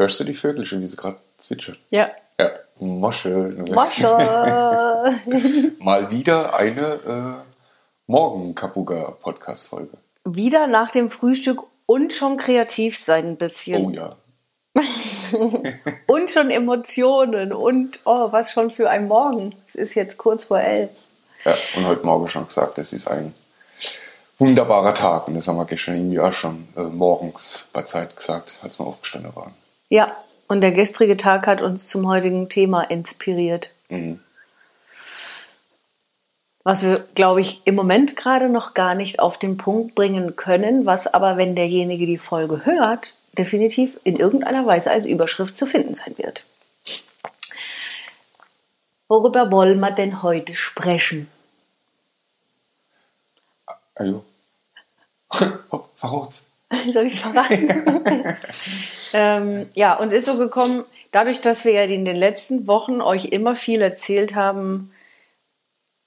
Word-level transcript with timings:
Hörst 0.00 0.20
du 0.20 0.24
die 0.24 0.34
Vögel 0.34 0.64
schon, 0.64 0.80
wie 0.80 0.86
sie 0.86 0.96
gerade 0.96 1.16
zwitschern? 1.38 1.76
Ja. 1.90 2.08
Ja, 2.38 2.50
Mosche. 2.78 3.52
Mosche. 3.68 4.04
Mal 5.80 6.08
wieder 6.12 6.54
eine 6.54 7.00
äh, 7.04 7.42
Morgen-Kapuga-Podcast-Folge. 8.06 9.98
Wieder 10.24 10.68
nach 10.68 10.92
dem 10.92 11.10
Frühstück 11.10 11.64
und 11.86 12.14
schon 12.14 12.36
kreativ 12.36 12.96
sein 12.96 13.30
ein 13.30 13.36
bisschen. 13.38 13.86
Oh 13.86 13.90
ja. 13.90 14.14
und 16.06 16.30
schon 16.30 16.52
Emotionen 16.52 17.52
und 17.52 17.98
oh, 18.04 18.30
was 18.30 18.52
schon 18.52 18.70
für 18.70 18.88
ein 18.88 19.08
Morgen. 19.08 19.56
Es 19.66 19.74
ist 19.74 19.96
jetzt 19.96 20.16
kurz 20.16 20.44
vor 20.44 20.60
elf. 20.60 20.90
Ja, 21.44 21.56
und 21.76 21.86
heute 21.88 22.06
Morgen 22.06 22.28
schon 22.28 22.46
gesagt, 22.46 22.78
es 22.78 22.92
ist 22.92 23.08
ein 23.08 23.34
wunderbarer 24.38 24.94
Tag. 24.94 25.26
Und 25.26 25.34
das 25.34 25.48
haben 25.48 25.56
wir 25.56 25.64
gestern 25.64 25.96
irgendwie 25.96 26.20
auch 26.20 26.32
schon 26.32 26.68
äh, 26.76 26.82
morgens 26.82 27.64
bei 27.72 27.82
Zeit 27.82 28.14
gesagt, 28.14 28.60
als 28.62 28.78
wir 28.78 28.86
aufgestanden 28.86 29.34
waren. 29.34 29.52
Ja, 29.88 30.16
und 30.48 30.60
der 30.60 30.72
gestrige 30.72 31.16
Tag 31.16 31.46
hat 31.46 31.62
uns 31.62 31.86
zum 31.86 32.06
heutigen 32.06 32.48
Thema 32.48 32.82
inspiriert. 32.82 33.70
Mhm. 33.88 34.20
Was 36.64 36.82
wir, 36.82 36.98
glaube 37.14 37.40
ich, 37.40 37.62
im 37.64 37.74
Moment 37.74 38.16
gerade 38.16 38.50
noch 38.50 38.74
gar 38.74 38.94
nicht 38.94 39.20
auf 39.20 39.38
den 39.38 39.56
Punkt 39.56 39.94
bringen 39.94 40.36
können, 40.36 40.84
was 40.84 41.06
aber, 41.06 41.36
wenn 41.38 41.54
derjenige 41.54 42.04
die 42.04 42.18
Folge 42.18 42.66
hört, 42.66 43.14
definitiv 43.38 43.98
in 44.04 44.16
irgendeiner 44.16 44.66
Weise 44.66 44.90
als 44.90 45.06
Überschrift 45.06 45.56
zu 45.56 45.66
finden 45.66 45.94
sein 45.94 46.18
wird. 46.18 46.42
Worüber 49.06 49.50
wollen 49.50 49.80
wir 49.80 49.92
denn 49.92 50.22
heute 50.22 50.54
sprechen? 50.54 51.30
Ajo. 53.94 54.24
Verrot. 55.96 56.42
Soll 56.92 57.06
ich 57.06 57.14
es 57.14 57.20
verraten? 57.20 57.68
ähm, 59.12 59.66
ja, 59.74 59.94
uns 59.94 60.12
ist 60.12 60.26
so 60.26 60.38
gekommen, 60.38 60.84
dadurch, 61.12 61.40
dass 61.40 61.64
wir 61.64 61.72
ja 61.72 61.84
in 61.84 62.04
den 62.04 62.16
letzten 62.16 62.66
Wochen 62.66 63.00
euch 63.00 63.26
immer 63.26 63.56
viel 63.56 63.80
erzählt 63.80 64.34
haben, 64.34 64.92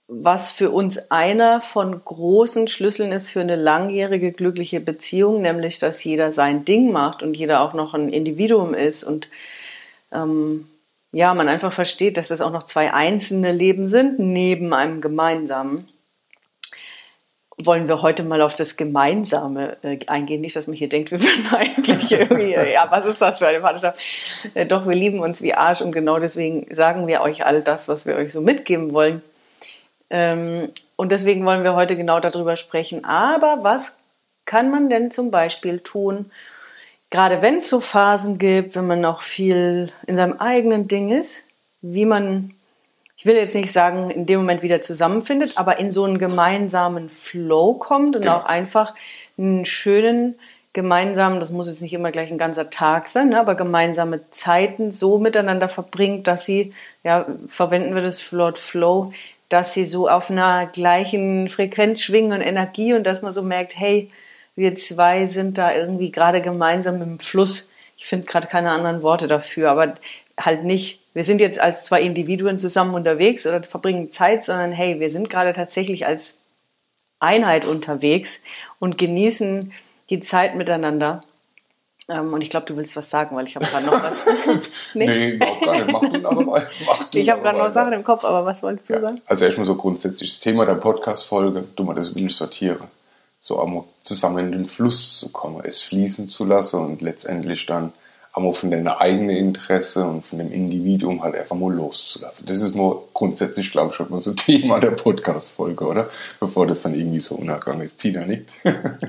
was 0.07 0.51
für 0.51 0.71
uns 0.71 1.09
einer 1.09 1.61
von 1.61 2.03
großen 2.03 2.67
Schlüsseln 2.67 3.13
ist 3.13 3.29
für 3.29 3.39
eine 3.39 3.55
langjährige 3.55 4.33
glückliche 4.33 4.81
Beziehung, 4.81 5.41
nämlich 5.41 5.79
dass 5.79 6.03
jeder 6.03 6.33
sein 6.33 6.65
Ding 6.65 6.91
macht 6.91 7.23
und 7.23 7.33
jeder 7.33 7.61
auch 7.61 7.73
noch 7.73 7.93
ein 7.93 8.09
Individuum 8.09 8.73
ist 8.73 9.05
und 9.05 9.29
ähm, 10.11 10.67
ja, 11.13 11.33
man 11.33 11.47
einfach 11.47 11.71
versteht, 11.71 12.17
dass 12.17 12.27
das 12.27 12.41
auch 12.41 12.51
noch 12.51 12.65
zwei 12.65 12.93
einzelne 12.93 13.53
Leben 13.53 13.87
sind 13.87 14.19
neben 14.19 14.73
einem 14.73 14.99
gemeinsamen 14.99 15.87
wollen 17.57 17.87
wir 17.87 18.01
heute 18.01 18.23
mal 18.23 18.41
auf 18.41 18.55
das 18.55 18.77
Gemeinsame 18.77 19.77
äh, 19.83 19.99
eingehen. 20.07 20.41
Nicht, 20.41 20.55
dass 20.55 20.67
man 20.67 20.75
hier 20.75 20.89
denkt, 20.89 21.11
wir 21.11 21.21
würden 21.21 21.47
eigentlich 21.51 22.11
irgendwie, 22.11 22.53
äh, 22.53 22.73
ja, 22.73 22.87
was 22.89 23.05
ist 23.05 23.21
das 23.21 23.39
für 23.39 23.47
eine 23.47 23.59
Partnerschaft? 23.59 23.99
Äh, 24.53 24.65
doch, 24.65 24.87
wir 24.87 24.95
lieben 24.95 25.19
uns 25.19 25.41
wie 25.41 25.53
Arsch 25.53 25.81
und 25.81 25.91
genau 25.91 26.19
deswegen 26.19 26.73
sagen 26.73 27.07
wir 27.07 27.21
euch 27.21 27.45
all 27.45 27.61
das, 27.61 27.87
was 27.87 28.05
wir 28.05 28.15
euch 28.15 28.31
so 28.31 28.41
mitgeben 28.41 28.93
wollen. 28.93 29.21
Ähm, 30.09 30.69
und 30.95 31.11
deswegen 31.11 31.45
wollen 31.45 31.63
wir 31.63 31.73
heute 31.73 31.95
genau 31.95 32.19
darüber 32.19 32.57
sprechen. 32.57 33.05
Aber 33.05 33.59
was 33.61 33.97
kann 34.45 34.71
man 34.71 34.89
denn 34.89 35.11
zum 35.11 35.31
Beispiel 35.31 35.79
tun, 35.79 36.31
gerade 37.09 37.41
wenn 37.41 37.57
es 37.57 37.69
so 37.69 37.79
Phasen 37.79 38.37
gibt, 38.37 38.75
wenn 38.75 38.87
man 38.87 39.01
noch 39.01 39.21
viel 39.21 39.91
in 40.07 40.15
seinem 40.15 40.39
eigenen 40.39 40.87
Ding 40.87 41.09
ist, 41.09 41.43
wie 41.81 42.05
man 42.05 42.53
ich 43.21 43.25
will 43.27 43.35
jetzt 43.35 43.53
nicht 43.53 43.71
sagen, 43.71 44.09
in 44.09 44.25
dem 44.25 44.39
Moment 44.39 44.63
wieder 44.63 44.81
zusammenfindet, 44.81 45.55
aber 45.55 45.77
in 45.77 45.91
so 45.91 46.05
einen 46.05 46.17
gemeinsamen 46.17 47.07
Flow 47.07 47.75
kommt 47.75 48.15
und 48.15 48.23
genau. 48.23 48.37
auch 48.37 48.45
einfach 48.45 48.95
einen 49.37 49.63
schönen 49.63 50.39
gemeinsamen, 50.73 51.39
das 51.39 51.51
muss 51.51 51.67
jetzt 51.67 51.83
nicht 51.83 51.93
immer 51.93 52.11
gleich 52.11 52.31
ein 52.31 52.39
ganzer 52.39 52.71
Tag 52.71 53.07
sein, 53.07 53.29
ne, 53.29 53.39
aber 53.39 53.53
gemeinsame 53.53 54.21
Zeiten 54.31 54.91
so 54.91 55.19
miteinander 55.19 55.69
verbringt, 55.69 56.27
dass 56.27 56.47
sie, 56.47 56.73
ja, 57.03 57.27
verwenden 57.47 57.93
wir 57.93 58.01
das 58.01 58.33
Wort 58.33 58.57
Flow, 58.57 59.13
dass 59.49 59.75
sie 59.75 59.85
so 59.85 60.09
auf 60.09 60.31
einer 60.31 60.65
gleichen 60.65 61.47
Frequenz 61.47 62.01
schwingen 62.01 62.31
und 62.31 62.41
Energie 62.41 62.95
und 62.95 63.03
dass 63.03 63.21
man 63.21 63.33
so 63.33 63.43
merkt, 63.43 63.77
hey, 63.77 64.09
wir 64.55 64.73
zwei 64.73 65.27
sind 65.27 65.59
da 65.59 65.71
irgendwie 65.75 66.11
gerade 66.11 66.41
gemeinsam 66.41 66.99
im 67.03 67.19
Fluss. 67.19 67.69
Ich 67.99 68.07
finde 68.07 68.25
gerade 68.25 68.47
keine 68.47 68.71
anderen 68.71 69.03
Worte 69.03 69.27
dafür, 69.27 69.69
aber 69.69 69.93
halt 70.39 70.63
nicht 70.63 71.01
wir 71.13 71.23
sind 71.23 71.41
jetzt 71.41 71.59
als 71.59 71.83
zwei 71.83 72.01
Individuen 72.01 72.57
zusammen 72.57 72.93
unterwegs 72.93 73.45
oder 73.45 73.61
verbringen 73.63 74.11
Zeit, 74.11 74.45
sondern 74.45 74.71
hey, 74.71 74.99
wir 74.99 75.11
sind 75.11 75.29
gerade 75.29 75.53
tatsächlich 75.53 76.05
als 76.05 76.37
Einheit 77.19 77.65
unterwegs 77.65 78.41
und 78.79 78.97
genießen 78.97 79.73
die 80.09 80.19
Zeit 80.21 80.55
miteinander. 80.55 81.21
Ähm, 82.07 82.33
und 82.33 82.41
ich 82.41 82.49
glaube, 82.49 82.65
du 82.65 82.77
willst 82.77 82.95
was 82.95 83.09
sagen, 83.09 83.35
weil 83.35 83.45
ich 83.45 83.55
habe 83.55 83.65
gerade 83.65 83.85
noch 83.85 84.03
was. 84.03 84.21
nee? 84.93 85.05
nee, 85.05 85.29
überhaupt 85.31 85.65
gar 85.65 85.75
nicht. 85.75 85.91
Mach 85.91 86.01
du 86.01 86.27
aber 86.27 86.41
mal. 86.41 86.67
Mach 86.85 87.03
du 87.03 87.19
ich 87.19 87.29
habe 87.29 87.41
gerade 87.41 87.57
noch 87.57 87.69
Sachen 87.69 87.93
im 87.93 88.03
Kopf, 88.03 88.23
aber 88.23 88.45
was 88.45 88.63
wolltest 88.63 88.89
du 88.89 88.93
ja, 88.93 89.01
sagen? 89.01 89.21
Also 89.25 89.45
erstmal 89.45 89.67
so 89.67 89.75
grundsätzlich 89.75 90.29
das 90.29 90.39
Thema 90.39 90.65
der 90.65 90.75
Podcast-Folge, 90.75 91.65
du 91.75 91.83
mal 91.83 91.93
das 91.93 92.15
Wild 92.15 92.31
sortieren. 92.31 92.87
So 93.39 93.85
zusammen 94.01 94.45
in 94.45 94.51
den 94.51 94.65
Fluss 94.65 95.17
zu 95.17 95.31
kommen, 95.31 95.63
es 95.65 95.81
fließen 95.81 96.29
zu 96.29 96.45
lassen 96.45 96.79
und 96.79 97.01
letztendlich 97.01 97.65
dann 97.65 97.91
aber 98.33 98.53
von 98.53 98.71
deinem 98.71 98.87
eigenen 98.87 99.35
Interesse 99.35 100.05
und 100.05 100.25
von 100.25 100.37
dem 100.37 100.51
Individuum 100.51 101.21
halt 101.21 101.35
einfach 101.35 101.55
mal 101.55 101.73
loszulassen. 101.73 102.47
Das 102.47 102.61
ist 102.61 102.75
nur 102.75 103.09
grundsätzlich, 103.13 103.71
glaube 103.71 103.89
ich, 103.89 103.95
schon 103.95 104.09
mal 104.09 104.19
so 104.19 104.33
Thema 104.35 104.79
der 104.79 104.91
Podcast-Folge, 104.91 105.85
oder? 105.85 106.09
Bevor 106.39 106.65
das 106.65 106.83
dann 106.83 106.95
irgendwie 106.95 107.19
so 107.19 107.35
unergangen 107.35 107.81
ist. 107.81 107.97
Tina 107.97 108.25
nickt. 108.25 108.53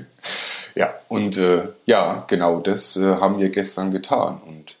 ja, 0.75 0.93
und 1.07 1.37
äh, 1.37 1.63
ja, 1.85 2.25
genau 2.27 2.59
das 2.59 2.97
äh, 2.97 3.15
haben 3.15 3.39
wir 3.39 3.49
gestern 3.49 3.91
getan. 3.91 4.41
Und 4.45 4.77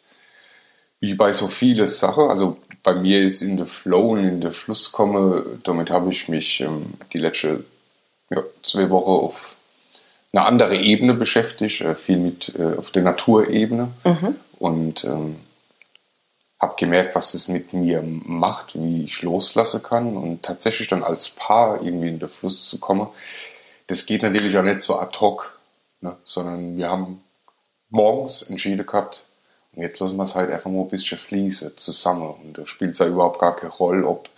wie 0.99 1.13
bei 1.13 1.31
so 1.31 1.47
vielen 1.47 1.87
Sachen, 1.87 2.29
also 2.29 2.57
bei 2.83 2.95
mir 2.95 3.21
ist 3.21 3.41
in 3.41 3.55
der 3.55 3.65
Flow 3.65 4.11
und 4.11 4.25
in 4.25 4.41
der 4.41 4.51
Fluss 4.51 4.91
komme, 4.91 5.45
damit 5.63 5.89
habe 5.89 6.11
ich 6.11 6.27
mich 6.27 6.59
ähm, 6.59 6.93
die 7.13 7.17
letzten 7.19 7.65
ja, 8.29 8.43
zwei 8.61 8.89
Wochen 8.89 9.25
auf 9.25 9.52
eine 10.33 10.45
andere 10.45 10.75
Ebene 10.75 11.13
beschäftigt, 11.13 11.81
äh, 11.81 11.95
viel 11.95 12.17
mit 12.17 12.53
äh, 12.57 12.77
auf 12.77 12.91
der 12.91 13.03
Naturebene 13.03 13.89
mhm. 14.03 14.35
und 14.57 15.03
ähm, 15.05 15.35
habe 16.59 16.75
gemerkt, 16.77 17.15
was 17.15 17.33
das 17.33 17.49
mit 17.49 17.73
mir 17.73 18.01
macht, 18.01 18.73
wie 18.73 19.03
ich 19.03 19.21
loslassen 19.21 19.83
kann 19.83 20.17
und 20.17 20.43
tatsächlich 20.43 20.87
dann 20.87 21.03
als 21.03 21.29
Paar 21.29 21.81
irgendwie 21.83 22.07
in 22.07 22.19
den 22.19 22.29
Fluss 22.29 22.67
zu 22.67 22.79
kommen. 22.79 23.07
Das 23.87 24.05
geht 24.05 24.23
natürlich 24.23 24.57
auch 24.57 24.63
nicht 24.63 24.81
so 24.81 24.97
ad 24.97 25.19
hoc, 25.19 25.59
ne? 26.01 26.15
sondern 26.23 26.77
wir 26.77 26.89
haben 26.89 27.21
morgens 27.89 28.43
entschieden 28.43 28.85
gehabt 28.85 29.25
und 29.75 29.83
jetzt 29.83 29.99
lassen 29.99 30.17
wir 30.17 30.23
es 30.23 30.35
halt 30.35 30.51
einfach 30.51 30.71
mal 30.71 30.81
ein 30.81 30.89
bisschen 30.89 31.17
fließen 31.17 31.77
zusammen 31.77 32.33
und 32.43 32.57
da 32.57 32.65
spielt 32.65 32.91
es 32.91 32.99
ja 32.99 33.07
überhaupt 33.07 33.39
gar 33.39 33.55
keine 33.55 33.71
Rolle, 33.71 34.07
ob 34.07 34.29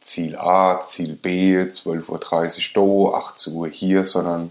Ziel 0.00 0.36
A, 0.36 0.82
Ziel 0.84 1.14
B, 1.14 1.58
12.30 1.58 2.78
Uhr 2.78 3.12
da, 3.12 3.18
18 3.18 3.54
Uhr 3.54 3.68
hier, 3.68 4.04
sondern 4.04 4.50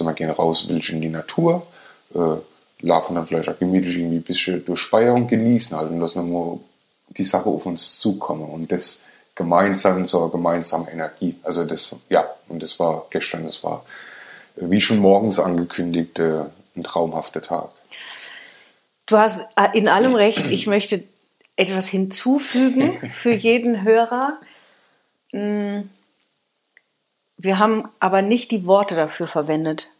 immer 0.00 0.14
gerne 0.14 0.34
raus, 0.34 0.68
will 0.68 0.78
ich 0.78 0.92
in 0.92 1.00
die 1.00 1.08
Natur, 1.08 1.66
äh, 2.14 2.36
laufen 2.80 3.14
dann 3.14 3.26
vielleicht 3.26 3.48
auch 3.48 3.58
gemütlich 3.58 3.96
irgendwie 3.96 4.16
ein 4.16 4.22
bisschen 4.22 4.64
durch 4.64 4.80
Speyer 4.80 5.14
und 5.14 5.28
genießen 5.28 5.76
halt 5.76 5.90
und 5.90 6.00
lassen 6.00 6.30
mal 6.30 6.58
die 7.08 7.24
Sache 7.24 7.48
auf 7.48 7.66
uns 7.66 7.98
zukommen 7.98 8.48
und 8.48 8.70
das 8.70 9.04
gemeinsam 9.34 9.98
in 9.98 10.06
so 10.06 10.28
gemeinsamen 10.28 10.88
Energie. 10.88 11.36
Also 11.42 11.64
das, 11.64 11.96
ja, 12.08 12.28
und 12.48 12.62
das 12.62 12.78
war 12.78 13.06
gestern, 13.10 13.44
das 13.44 13.64
war 13.64 13.84
wie 14.56 14.80
schon 14.80 14.98
morgens 14.98 15.38
angekündigt, 15.38 16.18
äh, 16.18 16.44
ein 16.76 16.84
traumhafter 16.84 17.42
Tag. 17.42 17.70
Du 19.06 19.18
hast 19.18 19.40
äh, 19.56 19.76
in 19.76 19.88
allem 19.88 20.14
recht. 20.14 20.48
Ich 20.48 20.66
möchte 20.66 21.04
etwas 21.56 21.88
hinzufügen 21.88 22.92
für 23.12 23.34
jeden 23.34 23.82
Hörer. 23.82 24.38
Hm, 25.32 25.90
wir 27.36 27.58
haben 27.58 27.88
aber 28.00 28.22
nicht 28.22 28.50
die 28.50 28.66
Worte 28.66 28.94
dafür 28.94 29.26
verwendet. 29.26 29.90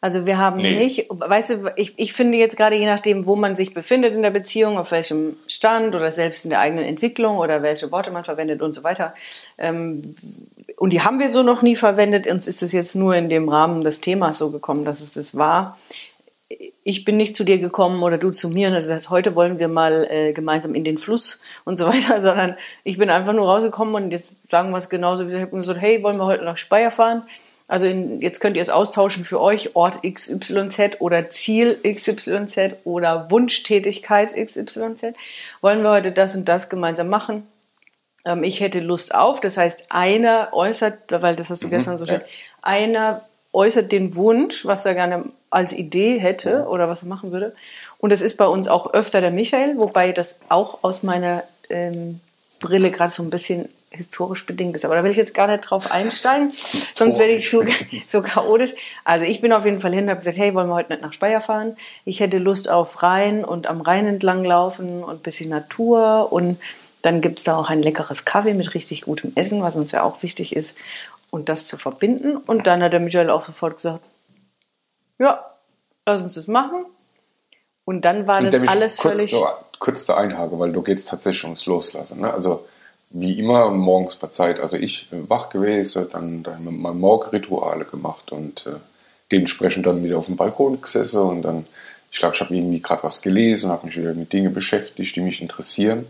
Also 0.00 0.26
wir 0.26 0.38
haben 0.38 0.58
nee. 0.58 0.78
nicht, 0.78 1.06
weißt 1.08 1.50
du, 1.50 1.72
ich, 1.76 1.94
ich 1.98 2.12
finde 2.12 2.38
jetzt 2.38 2.56
gerade 2.56 2.76
je 2.76 2.86
nachdem, 2.86 3.26
wo 3.26 3.34
man 3.34 3.56
sich 3.56 3.74
befindet 3.74 4.14
in 4.14 4.22
der 4.22 4.30
Beziehung, 4.30 4.78
auf 4.78 4.90
welchem 4.90 5.36
Stand 5.48 5.94
oder 5.94 6.12
selbst 6.12 6.44
in 6.44 6.50
der 6.50 6.60
eigenen 6.60 6.84
Entwicklung 6.84 7.38
oder 7.38 7.62
welche 7.62 7.90
Worte 7.90 8.10
man 8.10 8.22
verwendet 8.22 8.62
und 8.62 8.74
so 8.74 8.84
weiter. 8.84 9.14
Ähm, 9.58 10.14
und 10.76 10.92
die 10.92 11.00
haben 11.00 11.18
wir 11.18 11.30
so 11.30 11.42
noch 11.42 11.62
nie 11.62 11.76
verwendet. 11.76 12.26
Uns 12.26 12.46
ist 12.46 12.62
es 12.62 12.72
jetzt 12.72 12.94
nur 12.94 13.16
in 13.16 13.30
dem 13.30 13.48
Rahmen 13.48 13.82
des 13.82 14.00
Themas 14.00 14.38
so 14.38 14.50
gekommen, 14.50 14.84
dass 14.84 15.00
es 15.00 15.12
das 15.12 15.36
war 15.36 15.78
ich 16.86 17.04
bin 17.04 17.16
nicht 17.16 17.34
zu 17.34 17.42
dir 17.42 17.58
gekommen 17.58 18.00
oder 18.04 18.16
du 18.16 18.30
zu 18.30 18.48
mir 18.48 18.68
und 18.68 18.74
hast 18.74 18.84
gesagt, 18.84 19.10
heute 19.10 19.34
wollen 19.34 19.58
wir 19.58 19.66
mal 19.66 20.06
äh, 20.08 20.32
gemeinsam 20.32 20.76
in 20.76 20.84
den 20.84 20.98
Fluss 20.98 21.40
und 21.64 21.80
so 21.80 21.86
weiter, 21.88 22.20
sondern 22.20 22.56
ich 22.84 22.96
bin 22.96 23.10
einfach 23.10 23.32
nur 23.32 23.48
rausgekommen 23.48 23.96
und 23.96 24.12
jetzt 24.12 24.34
sagen 24.48 24.70
wir 24.70 24.78
es 24.78 24.88
genauso. 24.88 25.24
Habe 25.24 25.48
gesagt, 25.48 25.80
hey, 25.80 26.04
wollen 26.04 26.16
wir 26.16 26.26
heute 26.26 26.44
nach 26.44 26.56
Speyer 26.56 26.92
fahren? 26.92 27.24
Also 27.66 27.88
in, 27.88 28.20
jetzt 28.20 28.40
könnt 28.40 28.54
ihr 28.54 28.62
es 28.62 28.70
austauschen 28.70 29.24
für 29.24 29.40
euch, 29.40 29.74
Ort 29.74 30.04
XYZ 30.04 31.00
oder 31.00 31.28
Ziel 31.28 31.76
XYZ 31.82 32.76
oder 32.84 33.32
Wunschtätigkeit 33.32 34.36
XYZ. 34.36 35.16
Wollen 35.62 35.82
wir 35.82 35.90
heute 35.90 36.12
das 36.12 36.36
und 36.36 36.48
das 36.48 36.68
gemeinsam 36.68 37.08
machen? 37.08 37.48
Ähm, 38.24 38.44
ich 38.44 38.60
hätte 38.60 38.78
Lust 38.78 39.12
auf. 39.12 39.40
Das 39.40 39.56
heißt, 39.56 39.86
einer 39.88 40.50
äußert, 40.52 40.98
weil 41.10 41.34
das 41.34 41.50
hast 41.50 41.64
du 41.64 41.66
mhm, 41.66 41.70
gestern 41.70 41.98
so 41.98 42.06
schön, 42.06 42.20
ja. 42.20 42.26
einer 42.62 43.22
äußert 43.52 43.90
den 43.90 44.14
Wunsch, 44.14 44.66
was 44.66 44.86
er 44.86 44.94
gerne 44.94 45.24
als 45.56 45.72
Idee 45.72 46.18
hätte 46.18 46.66
oder 46.68 46.88
was 46.88 47.02
er 47.02 47.08
machen 47.08 47.32
würde. 47.32 47.54
Und 47.98 48.12
es 48.12 48.20
ist 48.20 48.36
bei 48.36 48.46
uns 48.46 48.68
auch 48.68 48.92
öfter 48.92 49.22
der 49.22 49.30
Michael, 49.30 49.78
wobei 49.78 50.12
das 50.12 50.38
auch 50.50 50.84
aus 50.84 51.02
meiner 51.02 51.42
ähm, 51.70 52.20
Brille 52.60 52.90
gerade 52.90 53.12
so 53.12 53.22
ein 53.22 53.30
bisschen 53.30 53.68
historisch 53.90 54.44
bedingt 54.44 54.76
ist. 54.76 54.84
Aber 54.84 54.94
da 54.94 55.02
will 55.02 55.10
ich 55.10 55.16
jetzt 55.16 55.32
gar 55.32 55.46
nicht 55.46 55.62
drauf 55.62 55.90
einsteigen, 55.90 56.50
sonst 56.50 57.18
werde 57.18 57.32
ich 57.32 57.50
so, 57.50 57.64
so 58.10 58.20
chaotisch. 58.20 58.74
Also 59.04 59.24
ich 59.24 59.40
bin 59.40 59.54
auf 59.54 59.64
jeden 59.64 59.80
Fall 59.80 59.94
hin 59.94 60.04
und 60.04 60.10
habe 60.10 60.20
gesagt, 60.20 60.36
hey, 60.36 60.52
wollen 60.54 60.68
wir 60.68 60.74
heute 60.74 60.92
nicht 60.92 61.02
nach 61.02 61.14
Speyer 61.14 61.40
fahren? 61.40 61.76
Ich 62.04 62.20
hätte 62.20 62.36
Lust 62.36 62.68
auf 62.68 63.02
Rhein 63.02 63.42
und 63.42 63.66
am 63.66 63.80
Rhein 63.80 64.06
entlang 64.06 64.44
laufen 64.44 65.02
und 65.02 65.14
ein 65.14 65.22
bisschen 65.22 65.48
Natur 65.48 66.30
und 66.30 66.58
dann 67.00 67.22
gibt 67.22 67.38
es 67.38 67.44
da 67.44 67.56
auch 67.56 67.70
ein 67.70 67.82
leckeres 67.82 68.26
Kaffee 68.26 68.52
mit 68.52 68.74
richtig 68.74 69.02
gutem 69.02 69.32
Essen, 69.36 69.62
was 69.62 69.76
uns 69.76 69.92
ja 69.92 70.02
auch 70.02 70.22
wichtig 70.22 70.54
ist. 70.54 70.76
Und 71.30 71.48
das 71.48 71.66
zu 71.66 71.78
verbinden. 71.78 72.36
Und 72.36 72.66
dann 72.66 72.82
hat 72.82 72.92
der 72.92 73.00
Michael 73.00 73.30
auch 73.30 73.44
sofort 73.44 73.76
gesagt, 73.76 74.00
ja, 75.18 75.44
lass 76.04 76.22
uns 76.22 76.34
das 76.34 76.46
machen. 76.46 76.84
Und 77.84 78.04
dann 78.04 78.26
war 78.26 78.38
und 78.38 78.52
das 78.52 78.68
alles 78.68 78.96
kurz 78.96 79.16
völlig... 79.18 79.30
So, 79.30 79.46
kurz 79.78 80.06
da 80.06 80.16
einhake, 80.16 80.58
weil 80.58 80.72
du 80.72 80.82
geht 80.82 80.98
es 80.98 81.04
tatsächlich 81.04 81.44
ums 81.44 81.66
Loslassen. 81.66 82.20
Ne? 82.20 82.32
Also 82.32 82.66
wie 83.10 83.38
immer 83.38 83.70
morgens 83.70 84.16
bei 84.16 84.28
Zeit, 84.28 84.60
also 84.60 84.76
ich 84.76 85.08
wach 85.10 85.48
gewesen, 85.48 86.08
dann, 86.12 86.42
dann 86.42 86.64
mal 86.64 86.94
Morgenrituale 86.94 87.84
gemacht 87.84 88.32
und 88.32 88.66
äh, 88.66 88.72
dementsprechend 89.30 89.86
dann 89.86 90.02
wieder 90.02 90.18
auf 90.18 90.26
dem 90.26 90.36
Balkon 90.36 90.80
gesessen 90.80 91.20
und 91.20 91.42
dann, 91.42 91.66
ich 92.10 92.18
glaube, 92.18 92.34
ich 92.34 92.40
habe 92.40 92.54
irgendwie 92.54 92.80
gerade 92.80 93.02
was 93.04 93.22
gelesen, 93.22 93.70
habe 93.70 93.86
mich 93.86 93.96
wieder 93.96 94.14
mit 94.14 94.32
Dingen 94.32 94.52
beschäftigt, 94.52 95.16
die 95.16 95.20
mich 95.20 95.40
interessieren 95.40 96.06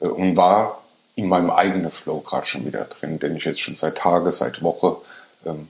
äh, 0.00 0.06
und 0.06 0.36
war 0.36 0.82
in 1.14 1.28
meinem 1.28 1.50
eigenen 1.50 1.90
Flow 1.90 2.20
gerade 2.20 2.46
schon 2.46 2.64
wieder 2.64 2.84
drin, 2.84 3.18
den 3.18 3.36
ich 3.36 3.44
jetzt 3.44 3.60
schon 3.60 3.76
seit 3.76 3.98
Tagen, 3.98 4.30
seit 4.30 4.62
Woche 4.62 4.96
ähm, 5.44 5.68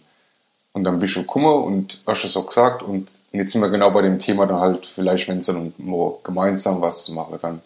und 0.73 0.85
dann 0.85 1.03
ich 1.03 1.13
schon 1.13 1.23
gekommen 1.23 1.65
und 1.65 2.03
hast 2.07 2.25
es 2.25 2.37
auch 2.37 2.47
gesagt 2.47 2.83
und 2.83 3.09
jetzt 3.33 3.53
sind 3.53 3.63
wir 3.63 3.71
genau 3.71 3.91
bei 3.91 4.03
dem 4.03 4.19
Thema 4.19 4.47
dann 4.47 4.61
halt, 4.61 4.87
vielleicht 4.87 5.29
wenn 5.29 5.39
es 5.39 5.47
dann 5.47 5.73
um 5.79 6.15
gemeinsam 6.23 6.81
was 6.81 7.05
zu 7.05 7.15
machen, 7.15 7.39
dann 7.41 7.63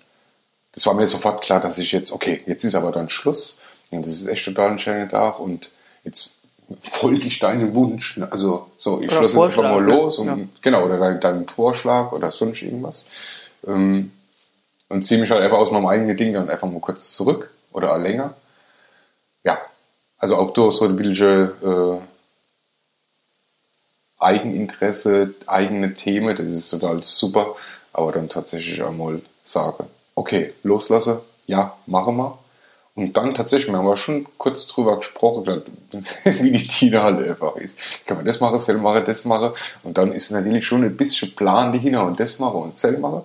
das 0.76 0.87
war 0.87 0.93
mir 0.93 1.06
sofort 1.06 1.43
klar, 1.43 1.58
dass 1.58 1.79
ich 1.79 1.91
jetzt, 1.93 2.12
okay, 2.12 2.43
jetzt 2.44 2.62
ist 2.62 2.75
aber 2.75 2.93
dann 2.93 3.08
Schluss. 3.08 3.61
Und 3.91 4.05
das 4.05 4.12
ist 4.12 4.29
echt 4.29 4.44
total 4.44 4.73
ein 4.73 4.79
schöner 4.79 5.08
Tag 5.08 5.41
und 5.41 5.70
jetzt 6.05 6.35
folge 6.82 7.26
ich 7.26 7.38
deinem 7.38 7.75
Wunsch. 7.75 8.20
Also 8.31 8.67
so, 8.76 9.00
ich 9.00 9.11
schloss 9.11 9.32
es 9.32 9.41
einfach 9.41 9.62
mal 9.62 9.81
ne? 9.81 9.94
los 9.94 10.19
und, 10.19 10.26
ja. 10.26 10.38
genau, 10.61 10.85
oder 10.85 10.99
deinem, 10.99 11.20
deinem 11.20 11.49
Vorschlag 11.49 12.12
oder 12.12 12.31
sonst 12.31 12.61
irgendwas. 12.61 13.11
Ähm, 13.67 14.12
und 14.91 15.03
ziehe 15.03 15.19
mich 15.19 15.31
halt 15.31 15.43
einfach 15.43 15.56
aus 15.56 15.70
meinem 15.70 15.87
eigenen 15.87 16.17
Ding 16.17 16.35
dann 16.35 16.50
einfach 16.50 16.69
mal 16.69 16.81
kurz 16.81 17.14
zurück 17.14 17.50
oder 17.73 17.97
länger. 17.97 18.35
Ja, 19.44 19.58
also 20.19 20.37
auch 20.37 20.53
durch 20.53 20.75
so 20.76 20.85
ein 20.85 20.97
bisschen 20.97 21.50
äh, 21.62 21.99
Eigeninteresse, 24.26 25.34
eigene 25.46 25.94
Themen, 25.94 26.37
das 26.37 26.50
ist 26.50 26.70
total 26.70 27.02
super, 27.02 27.55
aber 27.93 28.12
dann 28.12 28.28
tatsächlich 28.28 28.82
einmal 28.82 29.20
sage, 29.44 29.84
okay, 30.17 30.52
loslasse, 30.64 31.23
ja, 31.46 31.76
machen 31.87 32.17
wir. 32.17 32.38
Und 32.96 33.14
dann 33.14 33.34
tatsächlich, 33.34 33.70
wir 33.70 33.78
haben 33.78 33.87
wir 33.87 33.96
schon 33.96 34.26
kurz 34.38 34.67
drüber 34.67 34.96
gesprochen, 34.96 35.62
wie 36.25 36.50
die 36.50 36.67
Tina 36.67 37.02
halt 37.02 37.28
einfach 37.28 37.55
ist. 37.56 37.78
Kann 38.06 38.17
man 38.17 38.26
das 38.26 38.40
machen, 38.40 38.58
selber 38.58 38.81
machen, 38.81 39.05
das 39.05 39.26
machen. 39.26 39.50
Und 39.82 39.99
dann 39.99 40.12
ist 40.12 40.31
natürlich 40.31 40.67
schon 40.67 40.82
ein 40.82 40.96
bisschen 40.96 41.34
Plan 41.37 41.72
dahinter 41.72 42.06
und 42.06 42.19
das 42.19 42.38
machen 42.38 42.62
und 42.62 42.75
selber 42.75 43.11
machen. 43.11 43.22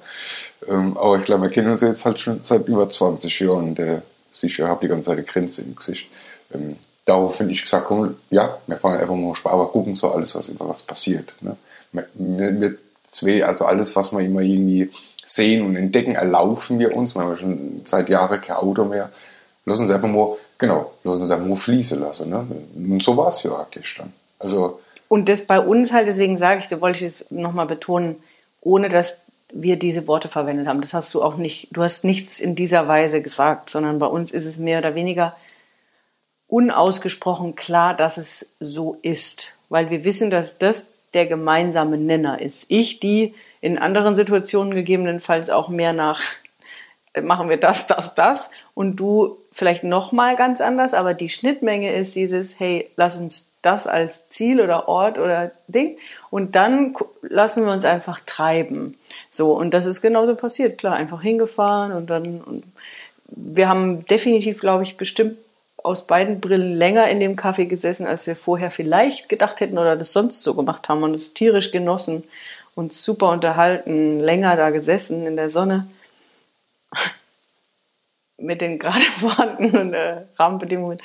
Ähm, 0.67 0.97
aber 0.97 1.17
ich 1.17 1.23
glaube, 1.23 1.43
wir 1.43 1.49
kennen 1.49 1.71
uns 1.71 1.81
jetzt 1.81 2.05
halt 2.05 2.19
schon 2.19 2.41
seit 2.43 2.67
über 2.67 2.89
20 2.89 3.39
Jahren 3.39 3.69
und 3.69 3.79
äh, 3.79 4.01
sicher 4.31 4.67
habe 4.67 4.81
die 4.81 4.89
ganze 4.89 5.09
Zeit 5.09 5.17
eine 5.17 5.25
Grenze 5.25 5.61
im 5.61 5.75
Gesicht. 5.75 6.09
Ähm, 6.53 6.75
darauf 7.05 7.35
finde 7.35 7.53
ich 7.53 7.63
gesagt, 7.63 7.85
komm, 7.87 8.15
ja, 8.29 8.57
wir 8.67 8.77
fangen 8.77 8.99
einfach 8.99 9.15
mal 9.15 9.35
Spaß, 9.35 9.53
aber 9.53 9.67
gucken 9.67 9.95
so 9.95 10.11
alles, 10.11 10.35
was 10.35 10.51
was 10.59 10.83
passiert. 10.83 11.33
Ne? 11.41 11.55
Wir, 11.91 12.61
wir 12.61 12.77
zwei, 13.05 13.45
also 13.45 13.65
alles, 13.65 13.95
was 13.95 14.11
man 14.11 14.25
immer 14.25 14.41
irgendwie 14.41 14.89
sehen 15.23 15.65
und 15.65 15.75
entdecken, 15.75 16.15
erlaufen 16.15 16.79
wir 16.79 16.95
uns, 16.95 17.15
weil 17.15 17.27
wir 17.27 17.35
schon 17.37 17.81
seit 17.83 18.09
Jahren 18.09 18.41
kein 18.41 18.57
Auto 18.57 18.85
mehr. 18.85 19.11
Lassen 19.65 19.83
uns 19.83 19.91
einfach 19.91 20.07
mal, 20.07 20.35
genau, 20.57 20.91
lassen 21.03 21.21
uns 21.21 21.31
einfach 21.31 21.45
mal 21.45 21.55
fließen 21.55 21.99
lassen. 21.99 22.29
Ne? 22.29 22.45
Und 22.75 23.03
so 23.03 23.15
war 23.17 23.27
es 23.27 23.43
ja 23.43 23.67
gestern. 23.69 24.11
Also, 24.39 24.79
und 25.07 25.27
das 25.27 25.41
bei 25.41 25.59
uns 25.59 25.91
halt, 25.91 26.07
deswegen 26.07 26.37
sage 26.37 26.61
ich, 26.61 26.67
da 26.67 26.81
wollte 26.81 26.99
ich 26.99 27.05
es 27.05 27.25
nochmal 27.29 27.65
betonen, 27.65 28.15
ohne 28.61 28.89
dass 28.89 29.19
wir 29.53 29.77
diese 29.77 30.07
Worte 30.07 30.29
verwendet 30.29 30.67
haben. 30.67 30.81
Das 30.81 30.93
hast 30.93 31.13
du 31.13 31.21
auch 31.21 31.35
nicht, 31.35 31.67
du 31.71 31.83
hast 31.83 32.05
nichts 32.05 32.39
in 32.39 32.55
dieser 32.55 32.87
Weise 32.87 33.21
gesagt, 33.21 33.69
sondern 33.69 33.99
bei 33.99 34.05
uns 34.05 34.31
ist 34.31 34.45
es 34.45 34.57
mehr 34.57 34.79
oder 34.79 34.95
weniger 34.95 35.35
unausgesprochen 36.51 37.55
klar, 37.55 37.95
dass 37.95 38.17
es 38.17 38.49
so 38.59 38.97
ist. 39.01 39.53
Weil 39.69 39.89
wir 39.89 40.03
wissen, 40.03 40.29
dass 40.29 40.57
das 40.57 40.87
der 41.13 41.25
gemeinsame 41.25 41.97
Nenner 41.97 42.41
ist. 42.41 42.65
Ich, 42.67 42.99
die 42.99 43.33
in 43.61 43.77
anderen 43.77 44.15
Situationen 44.15 44.73
gegebenenfalls 44.73 45.49
auch 45.49 45.69
mehr 45.69 45.93
nach 45.93 46.21
äh, 47.13 47.21
machen 47.21 47.49
wir 47.49 47.57
das, 47.57 47.87
das, 47.87 48.15
das 48.15 48.51
und 48.73 48.97
du 48.97 49.37
vielleicht 49.51 49.85
noch 49.85 50.11
mal 50.11 50.35
ganz 50.35 50.59
anders, 50.59 50.93
aber 50.93 51.13
die 51.13 51.29
Schnittmenge 51.29 51.93
ist 51.93 52.15
dieses 52.15 52.59
hey, 52.59 52.89
lass 52.97 53.17
uns 53.17 53.49
das 53.61 53.87
als 53.87 54.29
Ziel 54.29 54.59
oder 54.59 54.89
Ort 54.89 55.19
oder 55.19 55.51
Ding 55.67 55.97
und 56.31 56.55
dann 56.55 56.95
lassen 57.21 57.65
wir 57.65 57.71
uns 57.71 57.85
einfach 57.85 58.19
treiben. 58.25 58.97
So 59.29 59.53
und 59.53 59.73
das 59.73 59.85
ist 59.85 60.01
genauso 60.01 60.35
passiert, 60.35 60.77
klar, 60.77 60.95
einfach 60.95 61.21
hingefahren 61.21 61.93
und 61.93 62.09
dann 62.09 62.41
und 62.41 62.63
wir 63.27 63.69
haben 63.69 64.05
definitiv, 64.07 64.59
glaube 64.59 64.83
ich, 64.83 64.97
bestimmt 64.97 65.37
aus 65.83 66.07
beiden 66.07 66.41
Brillen 66.41 66.75
länger 66.75 67.07
in 67.07 67.19
dem 67.19 67.35
Kaffee 67.35 67.65
gesessen, 67.65 68.07
als 68.07 68.27
wir 68.27 68.35
vorher 68.35 68.71
vielleicht 68.71 69.29
gedacht 69.29 69.59
hätten 69.59 69.77
oder 69.77 69.95
das 69.95 70.13
sonst 70.13 70.43
so 70.43 70.53
gemacht 70.53 70.89
haben 70.89 71.03
und 71.03 71.13
es 71.13 71.33
tierisch 71.33 71.71
genossen 71.71 72.23
uns 72.75 73.03
super 73.03 73.29
unterhalten, 73.29 74.19
länger 74.19 74.55
da 74.55 74.69
gesessen 74.69 75.25
in 75.25 75.35
der 75.35 75.49
Sonne 75.49 75.87
mit 78.37 78.61
den 78.61 78.79
gerade 78.79 79.01
vorhandenen 79.19 79.93
äh, 79.93 80.23
Rahmenbedingungen. 80.37 81.01